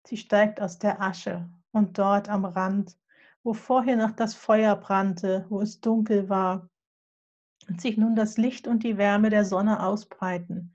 Sie 0.06 0.16
steigt 0.16 0.60
aus 0.62 0.78
der 0.78 1.02
Asche 1.02 1.50
und 1.72 1.98
dort 1.98 2.28
am 2.28 2.44
Rand, 2.44 2.96
wo 3.42 3.52
vorher 3.52 3.96
noch 3.96 4.12
das 4.12 4.34
Feuer 4.34 4.76
brannte, 4.76 5.44
wo 5.50 5.60
es 5.60 5.80
dunkel 5.80 6.30
war 6.30 6.70
und 7.68 7.80
sich 7.80 7.98
nun 7.98 8.16
das 8.16 8.38
Licht 8.38 8.66
und 8.66 8.84
die 8.84 8.96
Wärme 8.96 9.28
der 9.28 9.44
Sonne 9.44 9.82
ausbreiten, 9.82 10.72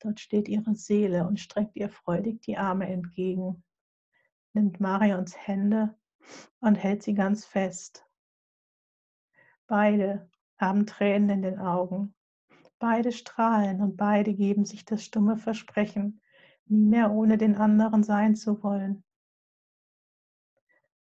Dort 0.00 0.20
steht 0.20 0.48
ihre 0.48 0.74
Seele 0.74 1.26
und 1.26 1.40
streckt 1.40 1.76
ihr 1.76 1.88
freudig 1.88 2.42
die 2.42 2.58
Arme 2.58 2.86
entgegen, 2.86 3.64
nimmt 4.52 4.78
Marions 4.78 5.34
Hände 5.36 5.96
und 6.60 6.76
hält 6.76 7.02
sie 7.02 7.14
ganz 7.14 7.44
fest. 7.44 8.06
Beide 9.66 10.30
haben 10.58 10.86
Tränen 10.86 11.30
in 11.30 11.42
den 11.42 11.58
Augen. 11.58 12.14
Beide 12.78 13.12
strahlen 13.12 13.80
und 13.80 13.96
beide 13.96 14.34
geben 14.34 14.64
sich 14.64 14.84
das 14.84 15.04
stumme 15.04 15.36
Versprechen, 15.36 16.20
nie 16.66 16.84
mehr 16.84 17.10
ohne 17.10 17.38
den 17.38 17.56
anderen 17.56 18.02
sein 18.02 18.36
zu 18.36 18.62
wollen. 18.62 19.02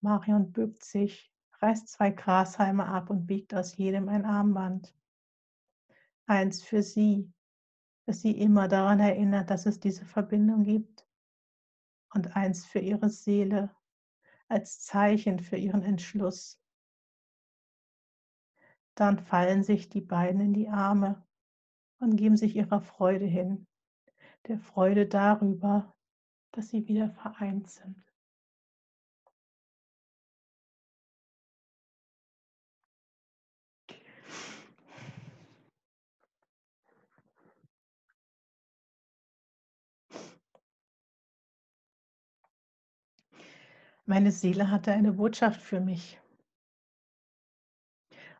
Marion 0.01 0.51
bückt 0.51 0.83
sich, 0.83 1.31
reißt 1.59 1.89
zwei 1.89 2.11
Grashalme 2.11 2.85
ab 2.85 3.09
und 3.09 3.25
biegt 3.25 3.53
aus 3.53 3.75
jedem 3.75 4.09
ein 4.09 4.25
Armband. 4.25 4.93
Eins 6.27 6.63
für 6.63 6.83
sie, 6.83 7.31
dass 8.05 8.21
sie 8.21 8.31
immer 8.31 8.67
daran 8.67 8.99
erinnert, 8.99 9.49
dass 9.49 9.65
es 9.65 9.79
diese 9.79 10.05
Verbindung 10.05 10.63
gibt. 10.63 11.05
Und 12.13 12.35
eins 12.35 12.65
für 12.65 12.79
ihre 12.79 13.09
Seele 13.09 13.75
als 14.47 14.79
Zeichen 14.79 15.39
für 15.39 15.57
ihren 15.57 15.83
Entschluss. 15.83 16.59
Dann 18.95 19.19
fallen 19.19 19.63
sich 19.63 19.89
die 19.89 20.01
beiden 20.01 20.41
in 20.41 20.53
die 20.53 20.69
Arme 20.69 21.25
und 21.99 22.15
geben 22.15 22.37
sich 22.37 22.55
ihrer 22.55 22.81
Freude 22.81 23.25
hin, 23.25 23.67
der 24.47 24.59
Freude 24.59 25.07
darüber, 25.07 25.95
dass 26.51 26.69
sie 26.69 26.87
wieder 26.87 27.11
vereint 27.11 27.69
sind. 27.69 28.06
Meine 44.09 44.31
Seele 44.31 44.71
hatte 44.71 44.93
eine 44.93 45.11
Botschaft 45.11 45.61
für 45.61 45.81
mich. 45.81 46.17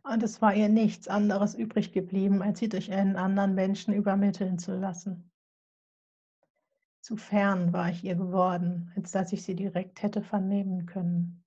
Und 0.02 0.24
es 0.24 0.42
war 0.42 0.56
ihr 0.56 0.70
nichts 0.70 1.10
anderes 1.10 1.56
übrig 1.56 1.92
geblieben, 1.92 2.42
als 2.42 2.60
sie 2.60 2.70
durch 2.70 2.90
einen 2.90 3.18
anderen 3.18 3.54
Menschen 3.54 3.94
übermitteln 3.94 4.60
zu 4.60 4.80
lassen. 4.80 5.30
Zu 7.02 7.18
fern 7.18 7.74
war 7.74 7.90
ich 7.90 8.06
ihr 8.06 8.16
geworden, 8.16 8.94
als 8.96 9.12
dass 9.12 9.34
ich 9.34 9.44
sie 9.44 9.56
direkt 9.56 10.02
hätte 10.02 10.22
vernehmen 10.22 10.86
können. 10.86 11.44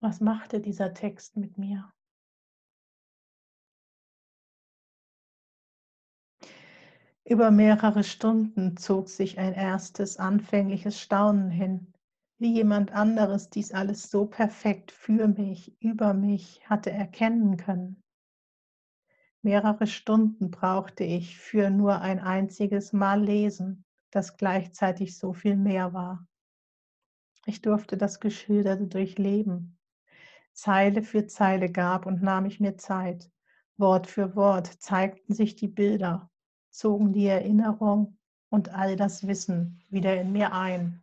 Was 0.00 0.20
machte 0.20 0.62
dieser 0.62 0.94
Text 0.94 1.36
mit 1.36 1.58
mir? 1.58 1.92
Über 7.28 7.50
mehrere 7.50 8.04
Stunden 8.04 8.76
zog 8.76 9.08
sich 9.08 9.36
ein 9.40 9.52
erstes 9.52 10.16
anfängliches 10.16 11.00
Staunen 11.00 11.50
hin, 11.50 11.92
wie 12.38 12.52
jemand 12.52 12.92
anderes 12.92 13.50
dies 13.50 13.72
alles 13.72 14.12
so 14.12 14.26
perfekt 14.26 14.92
für 14.92 15.26
mich, 15.26 15.76
über 15.82 16.14
mich 16.14 16.60
hatte 16.70 16.92
erkennen 16.92 17.56
können. 17.56 18.00
Mehrere 19.42 19.88
Stunden 19.88 20.52
brauchte 20.52 21.02
ich 21.02 21.36
für 21.36 21.68
nur 21.68 22.00
ein 22.00 22.20
einziges 22.20 22.92
Mal 22.92 23.24
lesen, 23.24 23.84
das 24.12 24.36
gleichzeitig 24.36 25.18
so 25.18 25.32
viel 25.32 25.56
mehr 25.56 25.92
war. 25.92 26.28
Ich 27.44 27.60
durfte 27.60 27.96
das 27.96 28.20
Geschilderte 28.20 28.86
durchleben. 28.86 29.78
Zeile 30.52 31.02
für 31.02 31.26
Zeile 31.26 31.72
gab 31.72 32.06
und 32.06 32.22
nahm 32.22 32.46
ich 32.46 32.60
mir 32.60 32.76
Zeit. 32.76 33.32
Wort 33.76 34.06
für 34.06 34.36
Wort 34.36 34.68
zeigten 34.68 35.34
sich 35.34 35.56
die 35.56 35.68
Bilder, 35.68 36.30
zogen 36.76 37.12
die 37.12 37.26
Erinnerung 37.26 38.18
und 38.50 38.74
all 38.74 38.96
das 38.96 39.26
Wissen 39.26 39.82
wieder 39.88 40.20
in 40.20 40.32
mir 40.32 40.52
ein. 40.52 41.02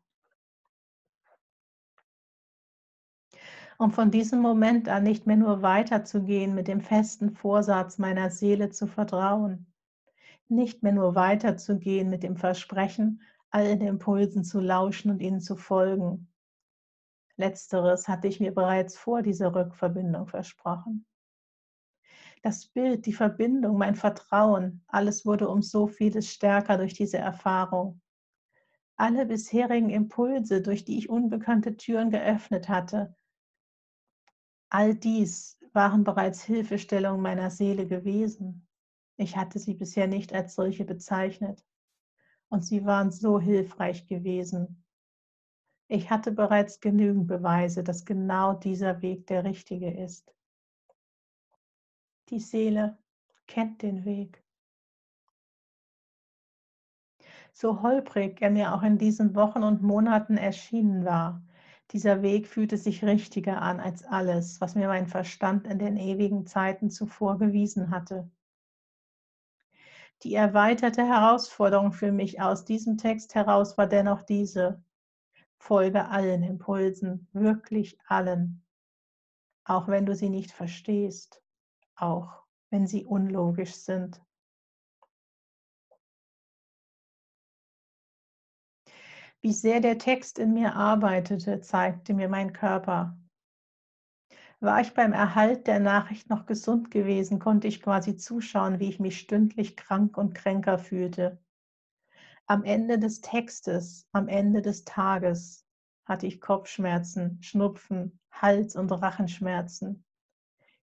um 3.80 3.92
von 3.92 4.12
diesem 4.12 4.40
Moment 4.40 4.88
an 4.88 5.04
nicht 5.04 5.28
mehr 5.28 5.36
nur 5.36 5.62
weiterzugehen 5.62 6.56
mit 6.56 6.68
dem 6.68 6.80
festen 6.80 7.32
Vorsatz 7.32 7.98
meiner 7.98 8.30
Seele 8.30 8.70
zu 8.70 8.88
vertrauen, 8.88 9.66
nicht 10.48 10.84
mehr 10.84 10.94
nur 10.94 11.16
weiterzugehen 11.16 12.10
mit 12.10 12.24
dem 12.24 12.38
Versprechen, 12.38 13.22
allen 13.50 13.82
Impulsen 13.82 14.44
zu 14.44 14.60
lauschen 14.60 15.12
und 15.12 15.22
ihnen 15.22 15.42
zu 15.42 15.58
folgen. 15.58 16.32
Letzteres 17.36 18.08
hatte 18.08 18.28
ich 18.28 18.40
mir 18.40 18.54
bereits 18.54 18.98
vor 18.98 19.22
dieser 19.22 19.54
Rückverbindung 19.54 20.28
versprochen. 20.28 21.06
Das 22.44 22.68
Bild, 22.68 23.08
die 23.08 23.14
Verbindung, 23.14 23.78
mein 23.78 23.96
Vertrauen, 23.96 24.84
alles 24.88 25.26
wurde 25.26 25.50
um 25.50 25.64
so 25.64 25.88
vieles 25.88 26.30
stärker 26.30 26.78
durch 26.78 26.94
diese 26.94 27.18
Erfahrung. 27.18 28.00
Alle 28.96 29.26
bisherigen 29.26 29.90
Impulse, 29.90 30.62
durch 30.62 30.86
die 30.86 31.00
ich 31.00 31.10
unbekannte 31.10 31.76
Türen 31.76 32.12
geöffnet 32.12 32.70
hatte, 32.70 33.16
All 34.74 34.96
dies 34.96 35.60
waren 35.74 36.04
bereits 36.04 36.44
Hilfestellungen 36.44 37.22
meiner 37.22 37.52
Seele 37.52 37.88
gewesen. 37.88 38.68
Ich 39.18 39.38
hatte 39.38 39.60
sie 39.60 39.76
bisher 39.76 40.08
nicht 40.08 40.34
als 40.34 40.56
solche 40.56 40.84
bezeichnet. 40.84 41.64
Und 42.50 42.66
sie 42.66 42.84
waren 42.84 43.12
so 43.12 43.40
hilfreich 43.40 44.08
gewesen. 44.08 44.84
Ich 45.88 46.10
hatte 46.10 46.32
bereits 46.32 46.80
genügend 46.80 47.28
Beweise, 47.28 47.84
dass 47.84 48.04
genau 48.04 48.54
dieser 48.54 49.04
Weg 49.04 49.28
der 49.28 49.44
richtige 49.44 49.92
ist. 49.92 50.34
Die 52.34 52.40
Seele 52.40 52.98
kennt 53.46 53.84
den 53.84 54.06
Weg. 54.06 54.44
So 57.52 57.84
holprig 57.84 58.42
er 58.42 58.50
mir 58.50 58.74
auch 58.74 58.82
in 58.82 58.98
diesen 58.98 59.36
Wochen 59.36 59.62
und 59.62 59.84
Monaten 59.84 60.38
erschienen 60.38 61.06
war, 61.06 61.44
dieser 61.92 62.24
Weg 62.24 62.48
fühlte 62.48 62.78
sich 62.78 63.04
richtiger 63.04 63.62
an 63.62 63.80
als 63.80 64.04
alles, 64.04 64.60
was 64.60 64.74
mir 64.74 64.88
mein 64.88 65.06
Verstand 65.06 65.68
in 65.68 65.78
den 65.78 65.96
ewigen 65.96 66.48
Zeiten 66.48 66.90
zuvor 66.90 67.38
gewiesen 67.38 67.92
hatte. 67.92 68.32
Die 70.24 70.34
erweiterte 70.34 71.06
Herausforderung 71.06 71.92
für 71.92 72.12
mich 72.12 72.42
aus 72.42 72.66
diesem 72.66 72.98
Text 72.98 73.36
heraus 73.36 73.78
war 73.78 73.86
dennoch 73.86 74.24
diese. 74.24 74.84
Folge 75.60 76.08
allen 76.10 76.42
Impulsen, 76.42 77.28
wirklich 77.32 78.00
allen, 78.08 78.66
auch 79.66 79.88
wenn 79.88 80.08
du 80.08 80.16
sie 80.16 80.30
nicht 80.30 80.52
verstehst, 80.52 81.43
auch 82.04 82.44
wenn 82.70 82.88
sie 82.88 83.06
unlogisch 83.06 83.76
sind. 83.76 84.20
Wie 89.42 89.54
sehr 89.54 89.80
der 89.80 89.98
Text 89.98 90.40
in 90.40 90.54
mir 90.54 90.76
arbeitete, 90.76 91.62
zeigte 91.62 92.14
mir 92.14 92.30
mein 92.30 92.54
Körper. 92.54 93.18
War 94.60 94.82
ich 94.82 94.94
beim 94.94 95.12
Erhalt 95.12 95.68
der 95.68 95.80
Nachricht 95.80 96.30
noch 96.30 96.46
gesund 96.46 96.90
gewesen, 96.90 97.40
konnte 97.40 97.68
ich 97.68 97.82
quasi 97.82 98.16
zuschauen, 98.16 98.80
wie 98.80 98.90
ich 98.90 99.00
mich 99.00 99.20
stündlich 99.20 99.76
krank 99.76 100.18
und 100.18 100.34
kränker 100.34 100.80
fühlte. 100.80 101.44
Am 102.48 102.64
Ende 102.64 102.98
des 102.98 103.22
Textes, 103.22 104.08
am 104.14 104.28
Ende 104.30 104.62
des 104.62 104.86
Tages 104.86 105.66
hatte 106.06 106.26
ich 106.26 106.42
Kopfschmerzen, 106.42 107.38
Schnupfen, 107.42 108.20
Hals- 108.32 108.76
und 108.76 108.92
Rachenschmerzen. 108.92 110.06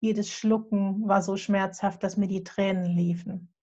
Jedes 0.03 0.29
Schlucken 0.29 1.07
war 1.07 1.21
so 1.21 1.37
schmerzhaft, 1.37 2.03
dass 2.03 2.17
mir 2.17 2.27
die 2.27 2.43
Tränen 2.43 2.83
liefen. 2.83 3.53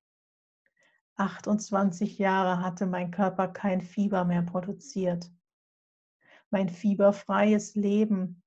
28 1.17 2.17
Jahre 2.19 2.63
hatte 2.63 2.87
mein 2.87 3.11
Körper 3.11 3.47
kein 3.47 3.83
Fieber 3.83 4.25
mehr 4.25 4.41
produziert. 4.41 5.31
Mein 6.49 6.71
fieberfreies 6.71 7.75
Leben, 7.75 8.43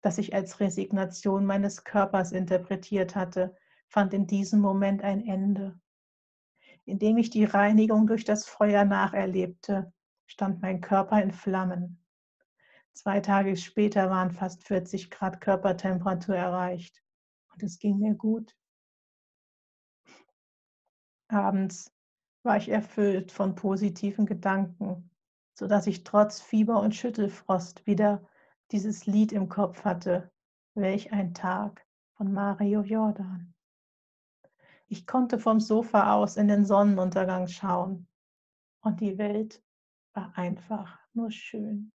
das 0.00 0.16
ich 0.16 0.32
als 0.32 0.58
Resignation 0.58 1.44
meines 1.44 1.84
Körpers 1.84 2.32
interpretiert 2.32 3.14
hatte, 3.14 3.54
fand 3.88 4.14
in 4.14 4.26
diesem 4.26 4.60
Moment 4.60 5.02
ein 5.02 5.26
Ende. 5.26 5.78
Indem 6.86 7.18
ich 7.18 7.28
die 7.28 7.44
Reinigung 7.44 8.06
durch 8.06 8.24
das 8.24 8.46
Feuer 8.46 8.86
nacherlebte, 8.86 9.92
stand 10.24 10.62
mein 10.62 10.80
Körper 10.80 11.20
in 11.20 11.30
Flammen. 11.30 12.02
Zwei 12.94 13.20
Tage 13.20 13.54
später 13.58 14.08
waren 14.08 14.30
fast 14.30 14.66
40 14.66 15.10
Grad 15.10 15.42
Körpertemperatur 15.42 16.36
erreicht 16.36 17.03
und 17.54 17.62
es 17.62 17.78
ging 17.78 17.98
mir 17.98 18.14
gut. 18.14 18.56
Abends 21.28 21.92
war 22.42 22.56
ich 22.56 22.68
erfüllt 22.68 23.32
von 23.32 23.54
positiven 23.54 24.26
Gedanken, 24.26 25.10
sodass 25.54 25.86
ich 25.86 26.04
trotz 26.04 26.40
Fieber 26.40 26.80
und 26.80 26.94
Schüttelfrost 26.94 27.86
wieder 27.86 28.28
dieses 28.70 29.06
Lied 29.06 29.32
im 29.32 29.48
Kopf 29.48 29.84
hatte, 29.84 30.30
Welch 30.74 31.12
ein 31.12 31.34
Tag 31.34 31.86
von 32.16 32.32
Mario 32.32 32.82
Jordan. 32.82 33.54
Ich 34.88 35.06
konnte 35.06 35.38
vom 35.38 35.60
Sofa 35.60 36.14
aus 36.14 36.36
in 36.36 36.48
den 36.48 36.64
Sonnenuntergang 36.64 37.46
schauen 37.46 38.08
und 38.80 39.00
die 39.00 39.16
Welt 39.16 39.62
war 40.12 40.36
einfach 40.36 40.98
nur 41.12 41.30
schön. 41.30 41.93